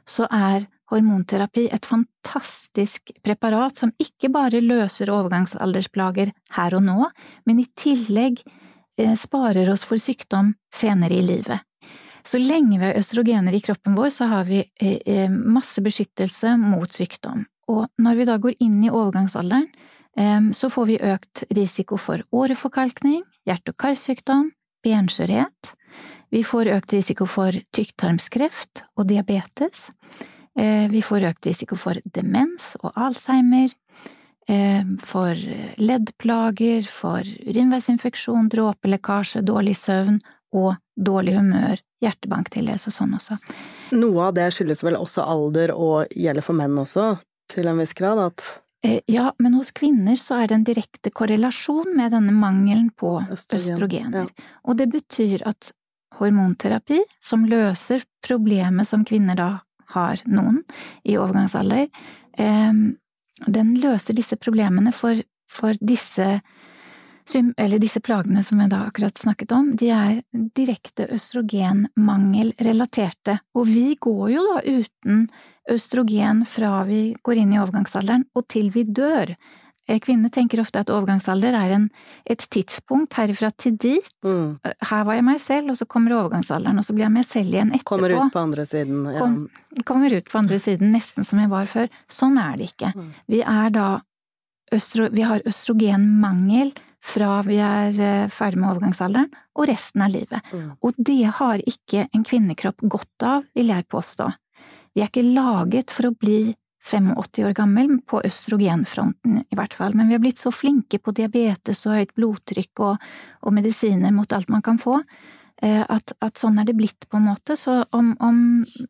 [0.08, 7.10] så er hormonterapi et fantastisk preparat som ikke bare løser overgangsaldersplager her og nå,
[7.44, 8.40] men i tillegg
[8.98, 11.60] eh, sparer oss for sykdom senere i livet.
[12.28, 16.56] Så lenge vi har østrogener i kroppen vår, så har vi eh, eh, masse beskyttelse
[16.60, 17.44] mot sykdom.
[17.68, 19.68] Og når vi da går inn i overgangsalderen,
[20.52, 24.48] så får vi økt risiko for åreforkalkning, hjerte- og karsykdom,
[24.82, 25.74] benskjørhet.
[26.34, 29.88] Vi får økt risiko for tykktarmskreft og diabetes.
[30.58, 33.70] Eh, vi får økt risiko for demens og alzheimer,
[35.04, 35.36] for
[35.76, 40.22] leddplager, for urinveisinfeksjon, dråpelekkasje, dårlig søvn
[40.56, 43.36] og dårlig humør, hjertebanktillelse og sånn også.
[43.98, 47.18] Noe av det skyldes vel også alder og gjelder for menn også,
[47.52, 48.46] til en viss grad, at
[49.06, 53.74] ja, men hos kvinner så er det en direkte korrelasjon med denne mangelen på Østrogen,
[53.74, 54.28] østrogener.
[54.28, 54.52] Ja.
[54.70, 55.72] Og det betyr at
[56.18, 59.48] hormonterapi, som løser problemet som kvinner da
[59.94, 60.62] har noen
[61.02, 61.88] i overgangsalder,
[62.38, 62.72] eh,
[63.46, 66.38] den løser disse problemene for, for disse
[67.36, 70.22] eller disse plagene som jeg da akkurat snakket om, de er
[70.56, 75.28] direkte østrogenmangelrelaterte, og vi går jo da uten
[75.68, 79.36] østrogen fra vi går inn i overgangsalderen og til vi dør.
[79.88, 81.86] Kvinnene kvinner tenker ofte at overgangsalder er en,
[82.28, 84.10] et tidspunkt herifra til dit.
[84.20, 84.60] Mm.
[84.60, 87.24] Eh, her var jeg meg selv, og så kommer overgangsalderen, og så blir jeg meg
[87.24, 87.94] selv igjen etterpå.
[87.94, 89.06] Kommer ut på andre siden.
[89.08, 89.22] Ja.
[89.22, 89.38] Kom,
[89.88, 91.88] kommer ut på andre siden, nesten som jeg var før.
[92.04, 92.92] Sånn er det ikke.
[92.92, 93.08] Mm.
[93.32, 93.86] Vi er da
[94.76, 100.52] østro, Vi har østrogenmangel fra vi er eh, ferdig med overgangsalderen, og resten av livet.
[100.52, 100.70] Mm.
[100.84, 104.28] Og det har ikke en kvinnekropp godt av, vil jeg påstå.
[104.94, 106.54] Vi er ikke laget for å bli
[106.88, 111.12] 85 år gammel, på østrogenfronten i hvert fall, men vi har blitt så flinke på
[111.16, 113.10] diabetes og høyt blodtrykk og,
[113.44, 115.00] og medisiner mot alt man kan få,
[115.62, 117.58] eh, at, at, sånn er det blitt, på en måte.
[117.60, 118.38] Så om, om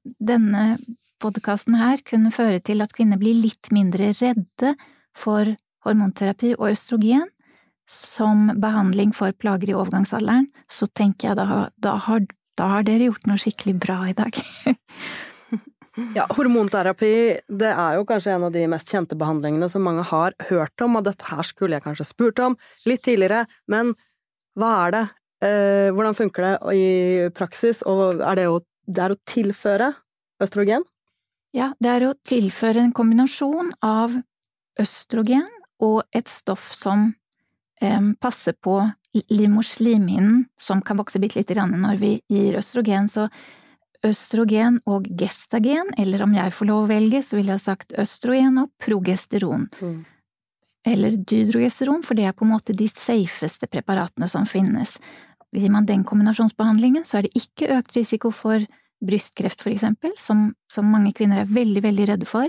[0.05, 0.77] denne
[1.23, 4.77] podkasten her kunne føre til at kvinner blir litt mindre redde
[5.17, 7.27] for hormonterapi og østrogen
[7.89, 12.27] som behandling for plager i overgangsalderen, så tenker jeg da, da, har,
[12.61, 14.39] da har dere gjort noe skikkelig bra i dag.
[16.15, 17.13] Ja, hormonterapi
[17.59, 20.95] det er jo kanskje en av de mest kjente behandlingene som mange har hørt om,
[20.95, 22.55] og dette her skulle jeg kanskje spurt om
[22.87, 23.91] litt tidligere, men
[24.59, 25.05] hva er det?
[25.49, 26.87] Eh, hvordan funker det i
[27.35, 29.93] praksis, og er det, å, det er å tilføre
[30.43, 30.87] østrogen?
[31.57, 34.15] Ja, det er å tilføre en kombinasjon av
[34.79, 35.47] østrogen
[35.83, 37.13] og et stoff som
[38.21, 38.81] passer på
[39.15, 43.29] livmorslimhinnen, som kan vokse bitte lite grann når vi gir østrogen, så
[44.07, 47.95] østrogen og gestagen, eller om jeg får lov å velge, så ville jeg ha sagt
[47.99, 49.67] østrogen og progesteron.
[49.81, 50.03] Mm.
[50.89, 54.97] Eller dydrogesteron, for det er på en måte de safeste preparatene som finnes.
[55.57, 58.63] Gir man den kombinasjonsbehandlingen, så er det ikke økt risiko for
[59.05, 62.49] brystkreft, for eksempel, som, som mange kvinner er veldig, veldig redde for.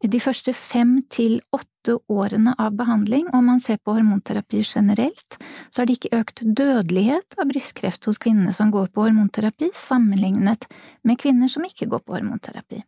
[0.00, 5.36] De første fem til åtte årene av behandling, om man ser på hormonterapi generelt,
[5.68, 10.64] så har det ikke økt dødelighet av brystkreft hos kvinnene som går på hormonterapi, sammenlignet
[11.04, 12.80] med kvinner som ikke går på hormonterapi.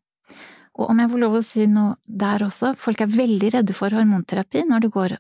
[0.81, 3.93] Og om jeg får lov å si noe der også, folk er veldig redde for
[3.93, 5.17] hormonterapi når det går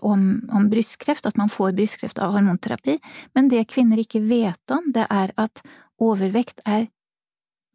[0.00, 2.96] om, om, brystkreft, at man får brystkreft av hormonterapi,
[3.36, 5.60] men det kvinner ikke vet om, det er at
[6.00, 6.88] overvekt er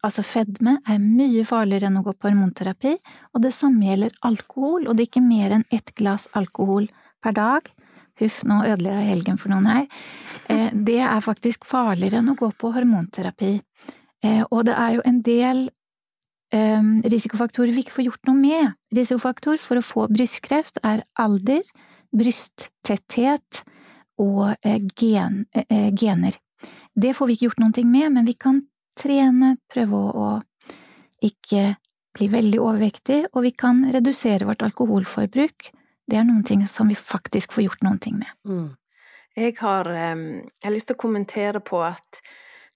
[0.06, 2.94] Altså, fedme er mye farligere enn å gå på hormonterapi,
[3.34, 6.86] og det samme gjelder alkohol, og drikke mer enn ett glass alkohol
[7.24, 7.72] per dag.
[8.22, 9.88] Huff, nå ødelegger jeg helgen for noen her.
[10.48, 13.58] Eh, det er faktisk farligere enn å gå på hormonterapi.
[14.24, 15.58] Eh, og det er jo en del
[16.56, 18.78] eh, risikofaktorer vi ikke får gjort noe med.
[18.96, 21.68] Risikofaktor for å få brystkreft er alder,
[22.16, 23.60] brysttetthet
[24.24, 24.56] og
[24.96, 25.44] gen,
[26.00, 26.40] gener.
[26.96, 28.64] Det får vi ikke gjort noe med, men vi kan
[28.98, 30.30] trene, prøve å,
[31.24, 31.76] ikke
[32.18, 35.70] bli veldig overvektig, og vi kan redusere vårt alkoholforbruk.
[36.08, 38.34] Det er noen ting som vi faktisk får gjort noen ting med.
[38.48, 38.76] Mm.
[39.38, 42.22] Jeg, har, jeg har lyst til å kommentere på at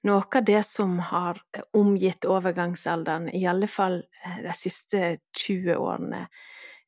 [0.06, 1.42] noe av det som har
[1.78, 6.26] omgitt overgangsalderen, i alle fall eh, de siste 20 årene,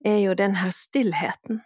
[0.04, 1.62] er jo den her stillheten.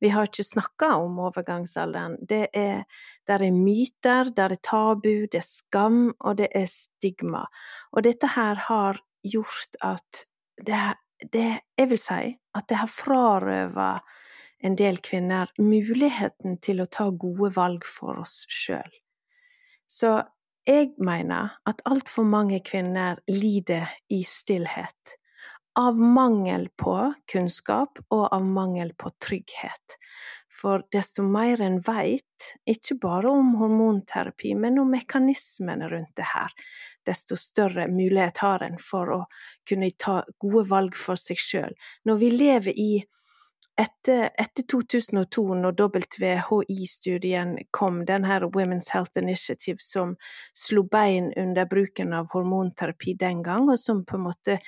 [0.00, 2.16] Vi har ikke snakka om overgangsalderen.
[2.28, 2.84] Det er,
[3.26, 7.44] der er myter, der er tabu, det er skam, og det er stigma.
[7.92, 10.26] Og dette her har gjort at
[10.66, 10.76] det,
[11.32, 13.98] det Jeg vil si at det har frarøva
[14.64, 18.92] en del kvinner muligheten til å ta gode valg for oss sjøl.
[19.86, 20.22] Så
[20.66, 25.18] jeg mener at altfor mange kvinner lider i stillhet
[25.78, 26.96] av mangel på
[27.32, 29.98] kunnskap og av mangel på trygghet.
[30.54, 36.54] For desto mer en veit, ikke bare om hormonterapi, men om mekanismene rundt det her,
[37.06, 39.20] desto større mulighet har en for å
[39.68, 41.74] kunne ta gode valg for seg sjøl.
[42.06, 42.90] Når vi lever i
[43.74, 50.14] etter, etter 2002, når WHI-studien kom, denne Women's Health Initiative som
[50.54, 54.60] slo bein under bruken av hormonterapi den gang, og som på en måte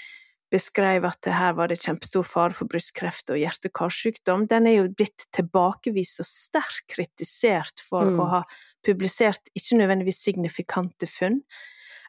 [0.53, 5.27] beskrev at her var det kjempestor fare for brystkreft og hjerte-karsykdom, den er jo blitt
[5.35, 8.21] tilbakevist og sterkt kritisert for mm.
[8.23, 8.43] å ha
[8.87, 11.41] publisert ikke nødvendigvis signifikante funn.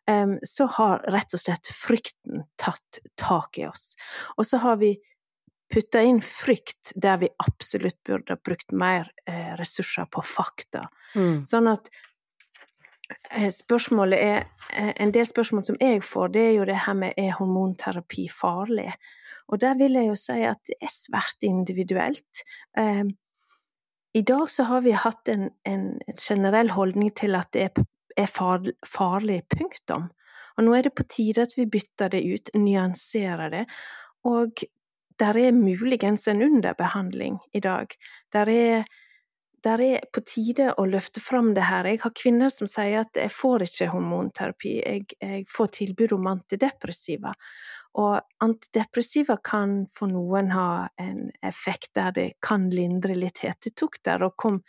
[0.07, 3.97] Um, så har rett og slett frykten tatt tak i oss.
[4.37, 4.93] Og så har vi
[5.73, 10.85] putta inn frykt der vi absolutt burde ha brukt mer eh, ressurser på fakta.
[11.15, 11.41] Mm.
[11.49, 11.91] Sånn at
[13.51, 14.43] spørsmålet er
[14.73, 18.27] eh, En del spørsmål som jeg får, det er jo det her med er hormonterapi
[18.29, 18.91] farlig?
[19.47, 22.43] Og der vil jeg jo si at det er svært individuelt.
[22.77, 23.15] Ehm,
[24.13, 27.69] I dag så har vi hatt en, en generell holdning til at det
[28.17, 30.09] er farlig, punktum.
[30.57, 33.65] Og nå er det på tide at vi bytter det ut, nyanserer det.
[34.25, 34.51] Og
[35.19, 37.87] der er muligens en underbehandling i dag.
[38.33, 38.83] Der er
[39.63, 41.85] der er på tide å løfte fram det her.
[41.89, 46.27] Jeg har kvinner som sier at jeg får ikke hormonterapi, jeg, jeg får tilbud om
[46.31, 47.31] antidepressiva.
[47.97, 54.35] Og antidepressiva kan for noen ha en effekt der det kan lindre litt hetetokter, og
[54.37, 54.61] kom,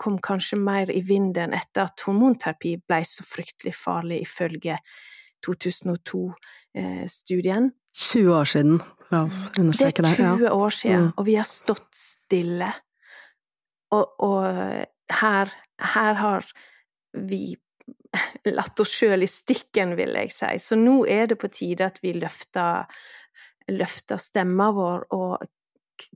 [0.00, 4.78] kom kanskje mer i vinden etter at hormonterapi ble så fryktelig farlig, ifølge
[5.46, 7.64] 2002-studien.
[7.64, 10.16] Eh, 20 år siden, la oss understreke det.
[10.16, 11.12] Det er 20 år siden, mm.
[11.16, 12.72] og vi har stått stille.
[13.96, 14.44] Og, og
[15.20, 15.54] her,
[15.94, 16.50] her, har
[17.12, 17.56] vi
[18.58, 20.52] latt oss sjøl i stikken, vil jeg si.
[20.62, 22.86] Så nå er det på tide at vi løfter,
[23.70, 25.50] løfter stemma vår og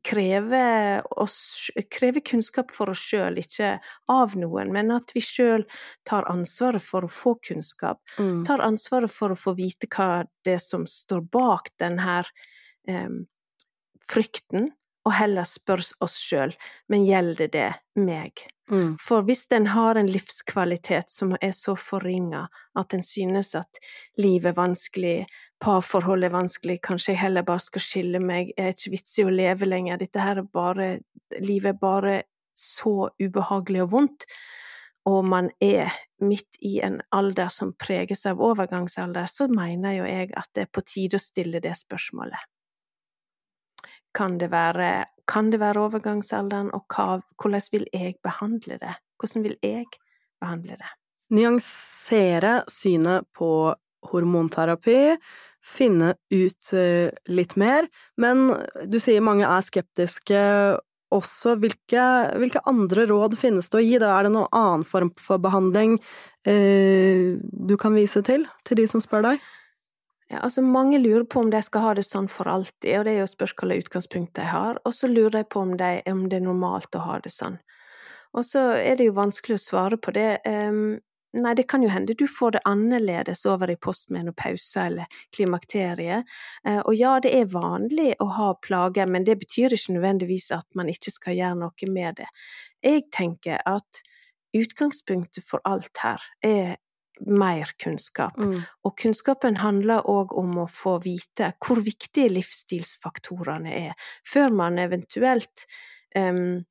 [0.04, 3.74] krever, oss, krever kunnskap for oss sjøl, ikke
[4.12, 5.66] av noen, men at vi sjøl
[6.08, 8.00] tar ansvaret for å få kunnskap.
[8.16, 8.44] Mm.
[8.48, 12.32] Tar ansvaret for å få vite hva det er som står bak denne her
[12.88, 13.24] um,
[14.08, 14.70] frykten
[15.04, 16.54] og heller spørre oss sjøl,
[16.88, 18.46] men gjelder det meg?
[18.72, 18.94] Mm.
[19.02, 22.46] For hvis en har en livskvalitet som er så forringa
[22.80, 23.80] at en synes at
[24.16, 25.16] livet er vanskelig,
[25.60, 29.26] parforhold er vanskelig, kanskje jeg heller bare skal skille meg, jeg er ikke vits i
[29.26, 30.94] å leve lenger, dette her er bare
[31.40, 32.12] Livet er bare
[32.54, 34.26] så ubehagelig og vondt,
[35.08, 35.90] og man er
[36.22, 40.70] midt i en alder som preges av overgangsalder, så mener jo jeg at det er
[40.70, 42.38] på tide å stille det spørsmålet.
[44.14, 48.94] Kan det være, kan det være overgangsalderen, og hva, hvordan vil jeg behandle det?
[49.18, 49.86] Hvordan vil jeg
[50.42, 50.92] behandle det?
[51.34, 55.16] Nyansere synet på hormonterapi,
[55.64, 57.88] finne ut eh, litt mer,
[58.20, 58.50] men
[58.84, 60.42] du sier mange er skeptiske
[61.14, 61.56] også.
[61.62, 62.04] Hvilke,
[62.40, 63.98] hvilke andre råd finnes det å gi?
[64.02, 65.96] Da er det noen annen form for behandling
[66.48, 69.44] eh, du kan vise til, til de som spør deg?
[70.30, 73.14] Ja, altså Mange lurer på om de skal ha det sånn for alltid, og det
[73.14, 74.80] er jo spørs hvilket utgangspunkt de har.
[74.84, 77.58] Og så lurer de på om, de, om, det er normalt å ha det sånn.
[78.34, 80.40] Og så er det jo vanskelig å svare på det.
[80.48, 80.96] Um,
[81.36, 86.24] nei, det kan jo hende du får det annerledes over i postmenopause eller klimakteriet.
[86.66, 90.66] Uh, og ja, det er vanlig å ha plager, men det betyr ikke nødvendigvis at
[90.74, 92.30] man ikke skal gjøre noe med det.
[92.82, 94.02] Jeg tenker at
[94.54, 96.76] utgangspunktet for alt her er
[97.26, 98.36] mer kunnskap.
[98.38, 98.60] Mm.
[98.84, 105.66] Og kunnskapen handler òg om å få vite hvor viktige livsstilsfaktorene er, før man eventuelt
[106.16, 106.62] um,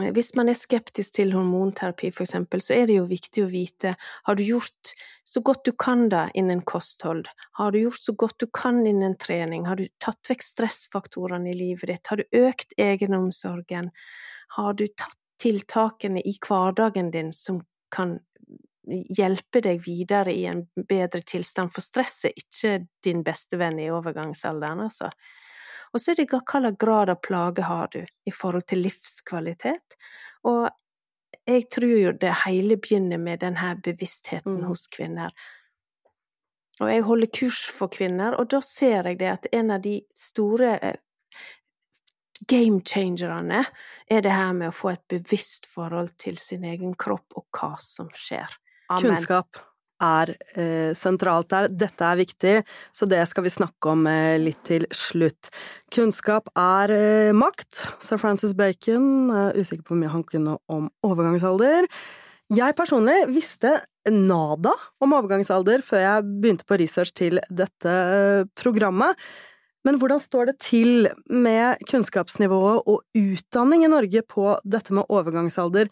[0.00, 3.90] hvis man er skeptisk til hormonterapi, for eksempel, så er det jo viktig å vite
[4.00, 4.92] har du gjort
[5.28, 7.28] så godt du kan da innen kosthold,
[7.60, 11.58] har du gjort så godt du kan innen trening, har du tatt vekk stressfaktorene i
[11.58, 13.90] livet ditt, har du økt egenomsorgen,
[14.56, 17.60] har du tatt tiltakene i hverdagen din som
[17.92, 18.16] kan
[18.88, 23.90] hjelpe deg videre i en bedre tilstand, for stress er ikke din beste venn i
[23.92, 25.10] overgangsalderen, altså.
[25.92, 29.98] Og så er det hva slags grad av plage har du i forhold til livskvalitet,
[30.48, 30.70] og
[31.46, 34.66] jeg tror jo det hele begynner med denne bevisstheten Mm.
[34.68, 35.32] hos kvinner.
[36.80, 40.00] Og jeg holder kurs for kvinner, og da ser jeg det at en av de
[40.14, 40.96] store eh,
[42.48, 43.64] game changerne
[44.10, 47.76] er det her med å få et bevisst forhold til sin egen kropp og hva
[47.78, 48.48] som skjer.
[48.92, 49.04] Amen.
[49.04, 49.60] Kunnskap
[50.02, 51.68] er eh, sentralt der.
[51.70, 52.56] Dette er viktig,
[52.94, 55.52] så det skal vi snakke om eh, litt til slutt.
[55.94, 59.30] Kunnskap er eh, makt, sa Francis Bacon.
[59.30, 61.88] Jeg er usikker på hvor mye han kunne om overgangsalder.
[62.52, 63.78] Jeg personlig visste
[64.10, 69.16] nada om overgangsalder før jeg begynte på research til dette eh, programmet.
[69.86, 75.90] Men hvordan står det til med kunnskapsnivået og utdanning i Norge på dette med overgangsalder?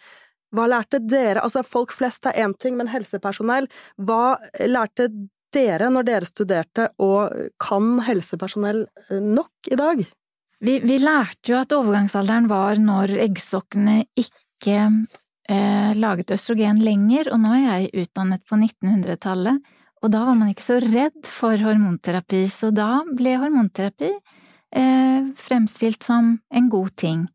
[0.55, 3.69] Hva lærte dere, altså folk flest er én ting, men helsepersonell,
[4.03, 5.11] hva lærte
[5.55, 10.03] dere når dere studerte, og kan helsepersonell eh, nok i dag?
[10.61, 14.77] Vi, vi lærte jo at overgangsalderen var når eggstokkene ikke
[15.49, 19.71] eh, laget østrogen lenger, og nå er jeg utdannet på 1900-tallet,
[20.01, 26.07] og da var man ikke så redd for hormonterapi, så da ble hormonterapi eh, fremstilt
[26.07, 27.27] som en god ting.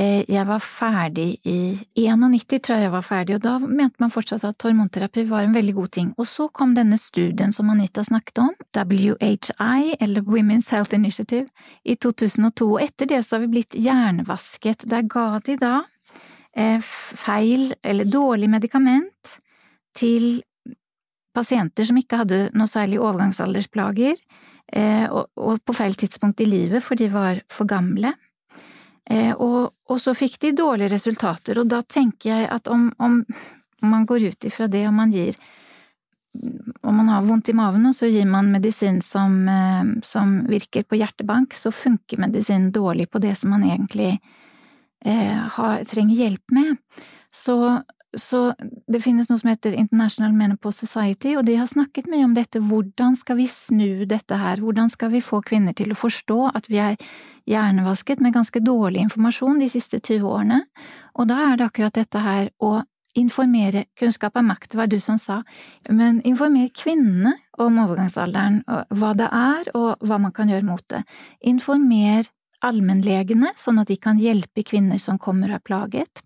[0.00, 4.12] Eh, jeg var ferdig i 91, tror jeg jeg var ferdig, og da mente man
[4.14, 6.12] fortsatt at hormonterapi var en veldig god ting.
[6.16, 11.50] Og så kom denne studien som Anita snakket om, WHI, eller Women's Health Initiative,
[11.84, 14.86] i 2002, og etter det så har vi blitt hjernevasket.
[14.88, 15.74] Der ga de da
[16.56, 19.36] eh, feil eller dårlig medikament
[19.98, 20.40] til
[21.36, 24.16] pasienter som ikke hadde noe særlig overgangsaldersplager,
[24.72, 28.16] eh, og, på feil tidspunkt i livet, for de var for gamle.
[29.04, 33.22] Eh, og, og, så fikk de dårlige resultater, og da tenker jeg at om, om,
[33.80, 35.38] man går ut ifra det, og man gir
[36.86, 40.84] om man har vondt i maven, og så gir man medisin som, eh, som virker
[40.86, 44.12] på hjertebank, så funker medisinen dårlig på det som man egentlig
[45.04, 46.76] eh, har, trenger hjelp med.
[47.34, 47.56] Så,
[48.18, 48.54] så
[48.90, 52.62] det finnes noe som heter International Menopause Society, og de har snakket mye om dette.
[52.62, 54.62] Hvordan skal vi snu dette her?
[54.62, 56.98] Hvordan skal vi få kvinner til å forstå at vi er
[57.50, 60.64] hjernevasket med ganske dårlig informasjon de siste 20 årene?
[61.18, 62.80] Og da er det akkurat dette her å
[63.18, 65.40] informere Kunnskap er makt, det var du som sa,
[65.90, 71.02] men informer kvinnene om overgangsalderen, hva det er, og hva man kan gjøre mot det.
[71.50, 72.30] Informer
[72.66, 76.22] allmennlegene, sånn at de kan hjelpe kvinner som kommer og er plaget.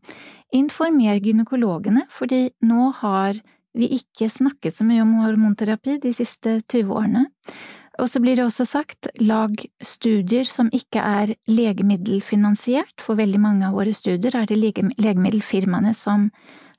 [0.54, 3.38] Informer gynekologene, fordi nå har
[3.74, 7.24] vi ikke snakket så mye om hormonterapi de siste 20 årene.
[8.02, 13.68] Og så blir det også sagt, lag studier som ikke er legemiddelfinansiert, for veldig mange
[13.68, 16.28] av våre studier er det legemiddelfirmaene som,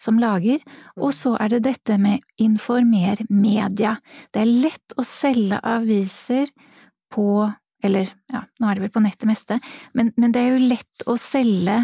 [0.01, 0.59] som lager.
[0.99, 3.95] Og så er det dette med informer media.
[4.31, 6.51] Det er lett å selge aviser
[7.15, 7.47] på
[7.83, 9.59] eller ja, nå er det vel på nettet meste,
[9.93, 11.81] men, men det er jo lett å selge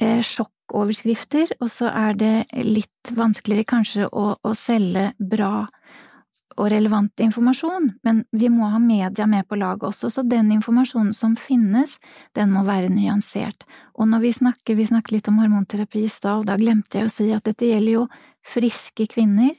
[0.00, 5.66] eh, sjokkoverskrifter, og så er det litt vanskeligere kanskje å, å selge bra
[6.56, 11.12] og relevant informasjon, men vi må ha media med på laget også, så den informasjonen
[11.14, 11.98] som finnes,
[12.36, 13.66] den må være nyansert.
[14.00, 17.10] Og når vi snakker, vi snakket litt om hormonterapi i stad, og da glemte jeg
[17.10, 18.06] å si at dette gjelder jo
[18.46, 19.52] friske kvinner.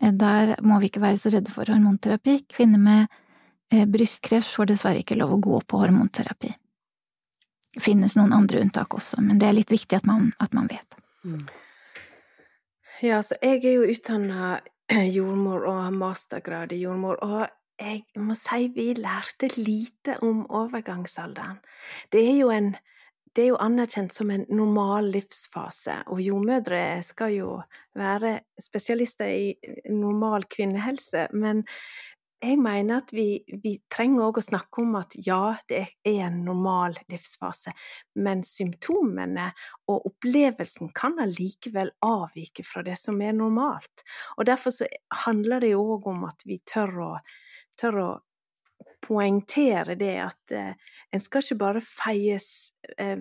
[0.00, 2.40] Eh, der må vi ikke være så redde for hormonterapi.
[2.48, 3.19] Kvinner med
[3.70, 6.50] brystkreft får dessverre ikke lov å gå på hormonterapi.
[7.74, 10.66] Det finnes noen andre unntak også, men det er litt viktig at man, at man
[10.70, 10.98] vet.
[11.22, 11.46] Mm.
[13.00, 14.58] Ja, så jeg er jo utdanna
[15.16, 17.46] jordmor og har mastergrad i jordmor, og
[17.80, 21.62] jeg må si vi lærte lite om overgangsalderen.
[22.12, 22.74] Det er jo en
[23.36, 27.50] det er jo anerkjent som en normal livsfase, og jordmødre skal jo
[27.94, 29.54] være spesialister i
[29.94, 31.62] normal kvinnehelse, men
[32.40, 36.38] jeg mener at vi, vi trenger òg å snakke om at ja, det er en
[36.46, 37.74] normal livsfase,
[38.24, 39.50] men symptomene
[39.90, 44.04] og opplevelsen kan allikevel avvike fra det som er normalt.
[44.38, 44.88] Og derfor så
[45.26, 47.12] handler det jo òg om at vi tør å,
[47.80, 48.10] tør å
[49.04, 52.48] poengtere det at eh, en skal ikke bare feies
[52.96, 53.20] eh,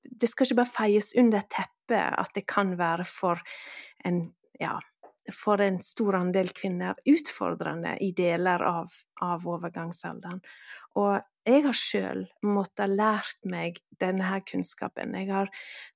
[0.00, 3.40] Det skal ikke bare feies under teppet at det kan være for
[4.04, 4.24] en
[4.60, 4.78] ja,
[5.34, 10.40] for en stor andel kvinner utfordrende i deler av, av overgangsalderen.
[11.00, 15.14] Og jeg har sjøl måttet lært meg denne kunnskapen.
[15.16, 15.52] Jeg har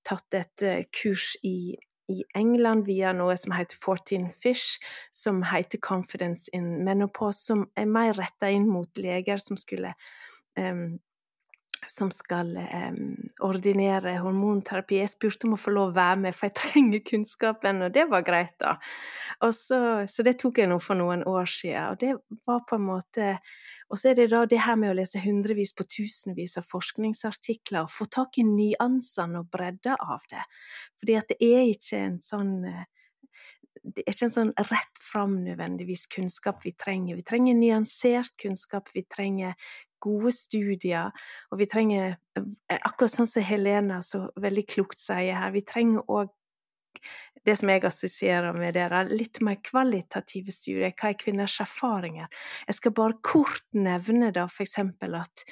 [0.06, 1.74] tatt et eh, kurs i,
[2.10, 4.80] i England via noe som heter 14 Fish,
[5.12, 9.94] som heter Confidence in Menopause, som er mer retta inn mot leger som skulle
[10.58, 10.96] um,
[11.90, 13.14] som skal um,
[13.44, 14.98] ordinere hormonterapi.
[15.00, 18.06] Jeg spurte om å få lov å være med, for jeg trenger kunnskapen, og det
[18.10, 18.76] var greit, da.
[19.50, 19.78] Så,
[20.10, 22.14] så, det tok jeg nå for noen år siden, og det
[22.48, 23.30] var på en måte
[23.92, 27.84] Og så er det da det her med å lese hundrevis på tusenvis av forskningsartikler,
[27.84, 30.42] og få tak i nyansene og bredda av det.
[30.98, 32.56] Fordi at det er ikke en sånn
[33.84, 37.18] det er ikke en sånn rett fram nødvendigvis kunnskap vi trenger.
[37.18, 39.58] Vi trenger nyansert kunnskap, vi trenger
[40.04, 41.10] gode studier,
[41.50, 46.04] og vi trenger, eh, akkurat sånn som Helena så veldig klokt sier her, vi trenger
[46.08, 46.32] òg
[47.44, 50.94] det som jeg assosierer med dere, litt mer kvalitative studier.
[50.96, 52.28] Hva er kvinners erfaringer?
[52.68, 55.44] Jeg skal bare kort nevne da eksempel at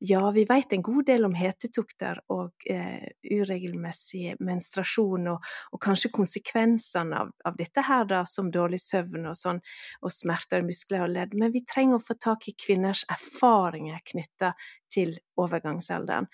[0.00, 6.12] ja, vi vet en god del om hetetokter og eh, uregelmessig menstruasjon, og, og, kanskje
[6.14, 9.60] konsekvensene av, av, dette her, da, som dårlig søvn og sånn,
[10.00, 14.00] og smerter i muskler og ledd, men vi trenger å få tak i kvinners erfaringer
[14.12, 14.54] knytta
[14.90, 16.28] til overgangsalderen.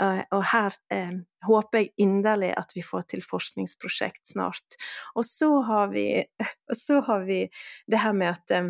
[0.00, 1.14] Eh, og her eh,
[1.46, 4.78] håper jeg inderlig at vi får til forskningsprosjekt snart.
[5.14, 6.06] Og så har vi,
[6.84, 7.42] så har vi
[7.90, 8.60] det her med at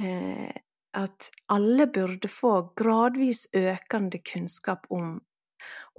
[0.00, 0.50] eh,
[0.90, 5.20] at alle burde få gradvis økende kunnskap om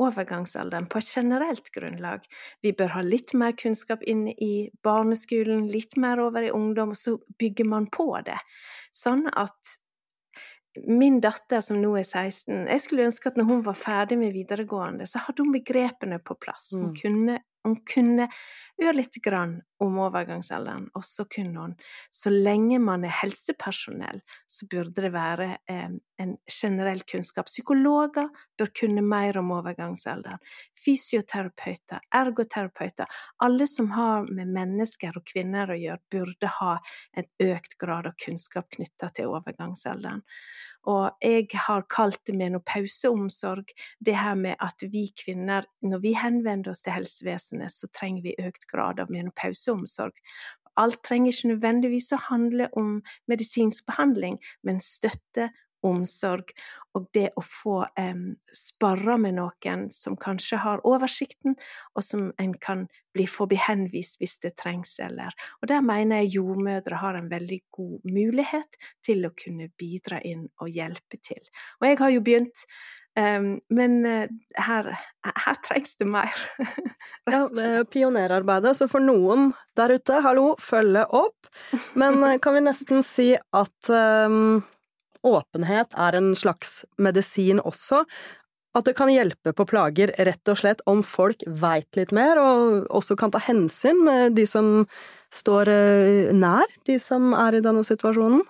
[0.01, 2.25] overgangsalderen på et generelt grunnlag.
[2.65, 6.99] Vi bør ha litt mer kunnskap inn i barneskolen, litt mer over i ungdom, og
[6.99, 8.39] så bygger man på det.
[8.91, 9.77] Sånn at
[10.87, 14.35] min datter som nå er 16, jeg skulle ønske at når hun var ferdig med
[14.35, 16.69] videregående, så hadde hun begrepene på plass.
[16.77, 16.95] Hun mm.
[17.01, 18.27] kunne hun kunne
[18.81, 21.75] ørlite grann om overgangsalderen, og så kunne hun
[22.09, 25.89] Så lenge man er helsepersonell, så burde det være eh,
[26.21, 27.45] en generell kunnskap.
[27.45, 30.41] Psykologer bør kunne mer om overgangsalderen.
[30.85, 33.05] Fysioterapeuter, ergoterapeuter.
[33.43, 36.75] Alle som har med mennesker og kvinner å gjøre, burde ha
[37.17, 40.21] en økt grad av kunnskap knytta til overgangsalderen.
[40.89, 43.69] Og jeg har kalt menopauseomsorg,
[43.99, 48.37] det her med at vi kvinner, når vi henvender oss til helsevesenet, så trenger vi
[48.41, 50.15] økt grad av menopauseomsorg.
[50.79, 55.51] Alt trenger ikke nødvendigvis å handle om medisinsk behandling, men støtte
[55.87, 56.53] omsorg,
[56.97, 58.23] og det å få eh,
[58.55, 61.55] sparra med noen som kanskje har oversikten,
[61.95, 66.37] og som en kan bli forbi henvist hvis det trengs, eller Og der mener jeg
[66.37, 71.43] jordmødre har en veldig god mulighet til å kunne bidra inn og hjelpe til.
[71.79, 72.65] Og jeg har jo begynt
[73.19, 74.87] Um, men uh, her,
[75.27, 76.31] her, trengs det mer.
[77.27, 81.49] ja, det er pionerarbeidet, så for noen der ute, hallo, følge opp.
[81.99, 84.61] Men uh, kan vi nesten si at um,
[85.27, 88.03] åpenhet er en slags medisin også.
[88.77, 92.87] At det kan hjelpe på plager, rett og slett, om folk veit litt mer, og
[92.87, 94.85] også kan ta hensyn med de som
[95.35, 98.45] står eh, nær de som er i denne situasjonen.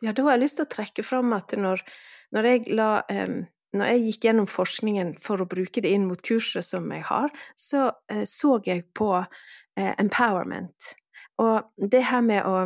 [0.00, 1.84] Ja, da har jeg lyst til å trekke fram at når,
[2.32, 3.46] når jeg la um
[3.76, 7.32] når jeg gikk gjennom forskningen for å bruke det inn mot kurset som jeg har,
[7.52, 10.94] så eh, så jeg på eh, empowerment.
[11.42, 12.62] Og det her med å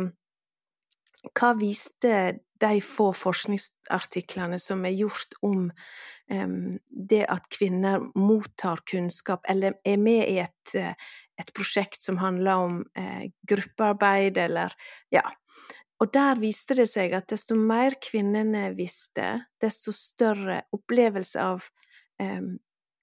[1.31, 5.67] hva viste de få forskningsartiklene som er gjort om
[6.31, 6.57] um,
[6.87, 10.95] det at kvinner mottar kunnskap, eller er med i et, eh,
[11.39, 14.75] et prosjekt som handler om uh, gruppearbeid, eller
[15.11, 15.25] ja.
[15.99, 21.67] Og der viste det seg at desto mer kvinnene visste, desto større opplevelse av
[22.19, 22.55] um,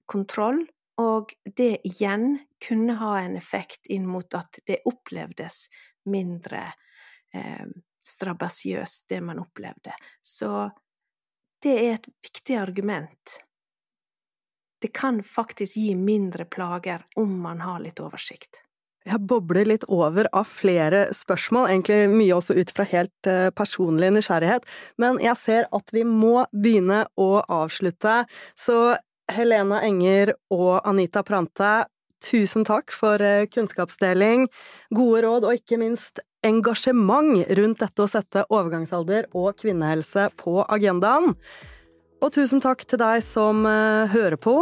[0.09, 0.63] kontroll,
[1.01, 5.63] og det igjen kunne ha en effekt inn mot at det opplevdes
[6.09, 6.67] mindre
[7.33, 7.71] um,
[8.03, 9.93] strabasiøst, det man opplevde.
[10.21, 10.69] Så
[11.61, 13.37] det er et viktig argument.
[14.81, 18.63] Det kan faktisk gi mindre plager om man har litt oversikt.
[19.05, 24.11] Jeg bobler litt over av flere spørsmål, egentlig mye også ut fra helt eh, personlig
[24.13, 24.67] nysgjerrighet,
[25.01, 28.19] men jeg ser at vi må begynne å avslutte.
[28.53, 28.77] Så
[29.31, 31.87] Helena Enger og Anita Prante,
[32.21, 34.45] tusen takk for eh, kunnskapsdeling,
[34.93, 41.35] gode råd og ikke minst engasjement rundt dette å sette overgangsalder og kvinnehelse på agendaen.
[42.21, 44.55] Og tusen takk til deg som uh, hører på.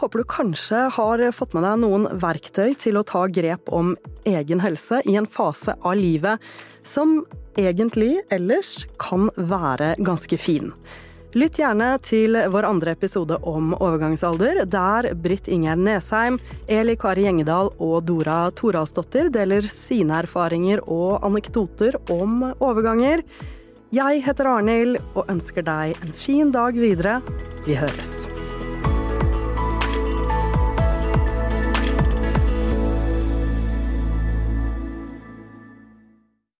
[0.00, 3.92] Håper du kanskje har fått med deg noen verktøy til å ta grep om
[4.26, 6.42] egen helse i en fase av livet
[6.86, 7.20] som
[7.58, 10.72] egentlig ellers kan være ganske fin.
[11.30, 17.70] Lytt gjerne til vår andre episode om overgangsalder, der Britt Ingjerd Nesheim, Eli Kari Gjengedal
[17.78, 23.22] og Dora Toralsdottir deler sine erfaringer og anekdoter om overganger.
[23.94, 27.20] Jeg heter Arnhild og ønsker deg en fin dag videre.
[27.62, 28.39] Vi høres.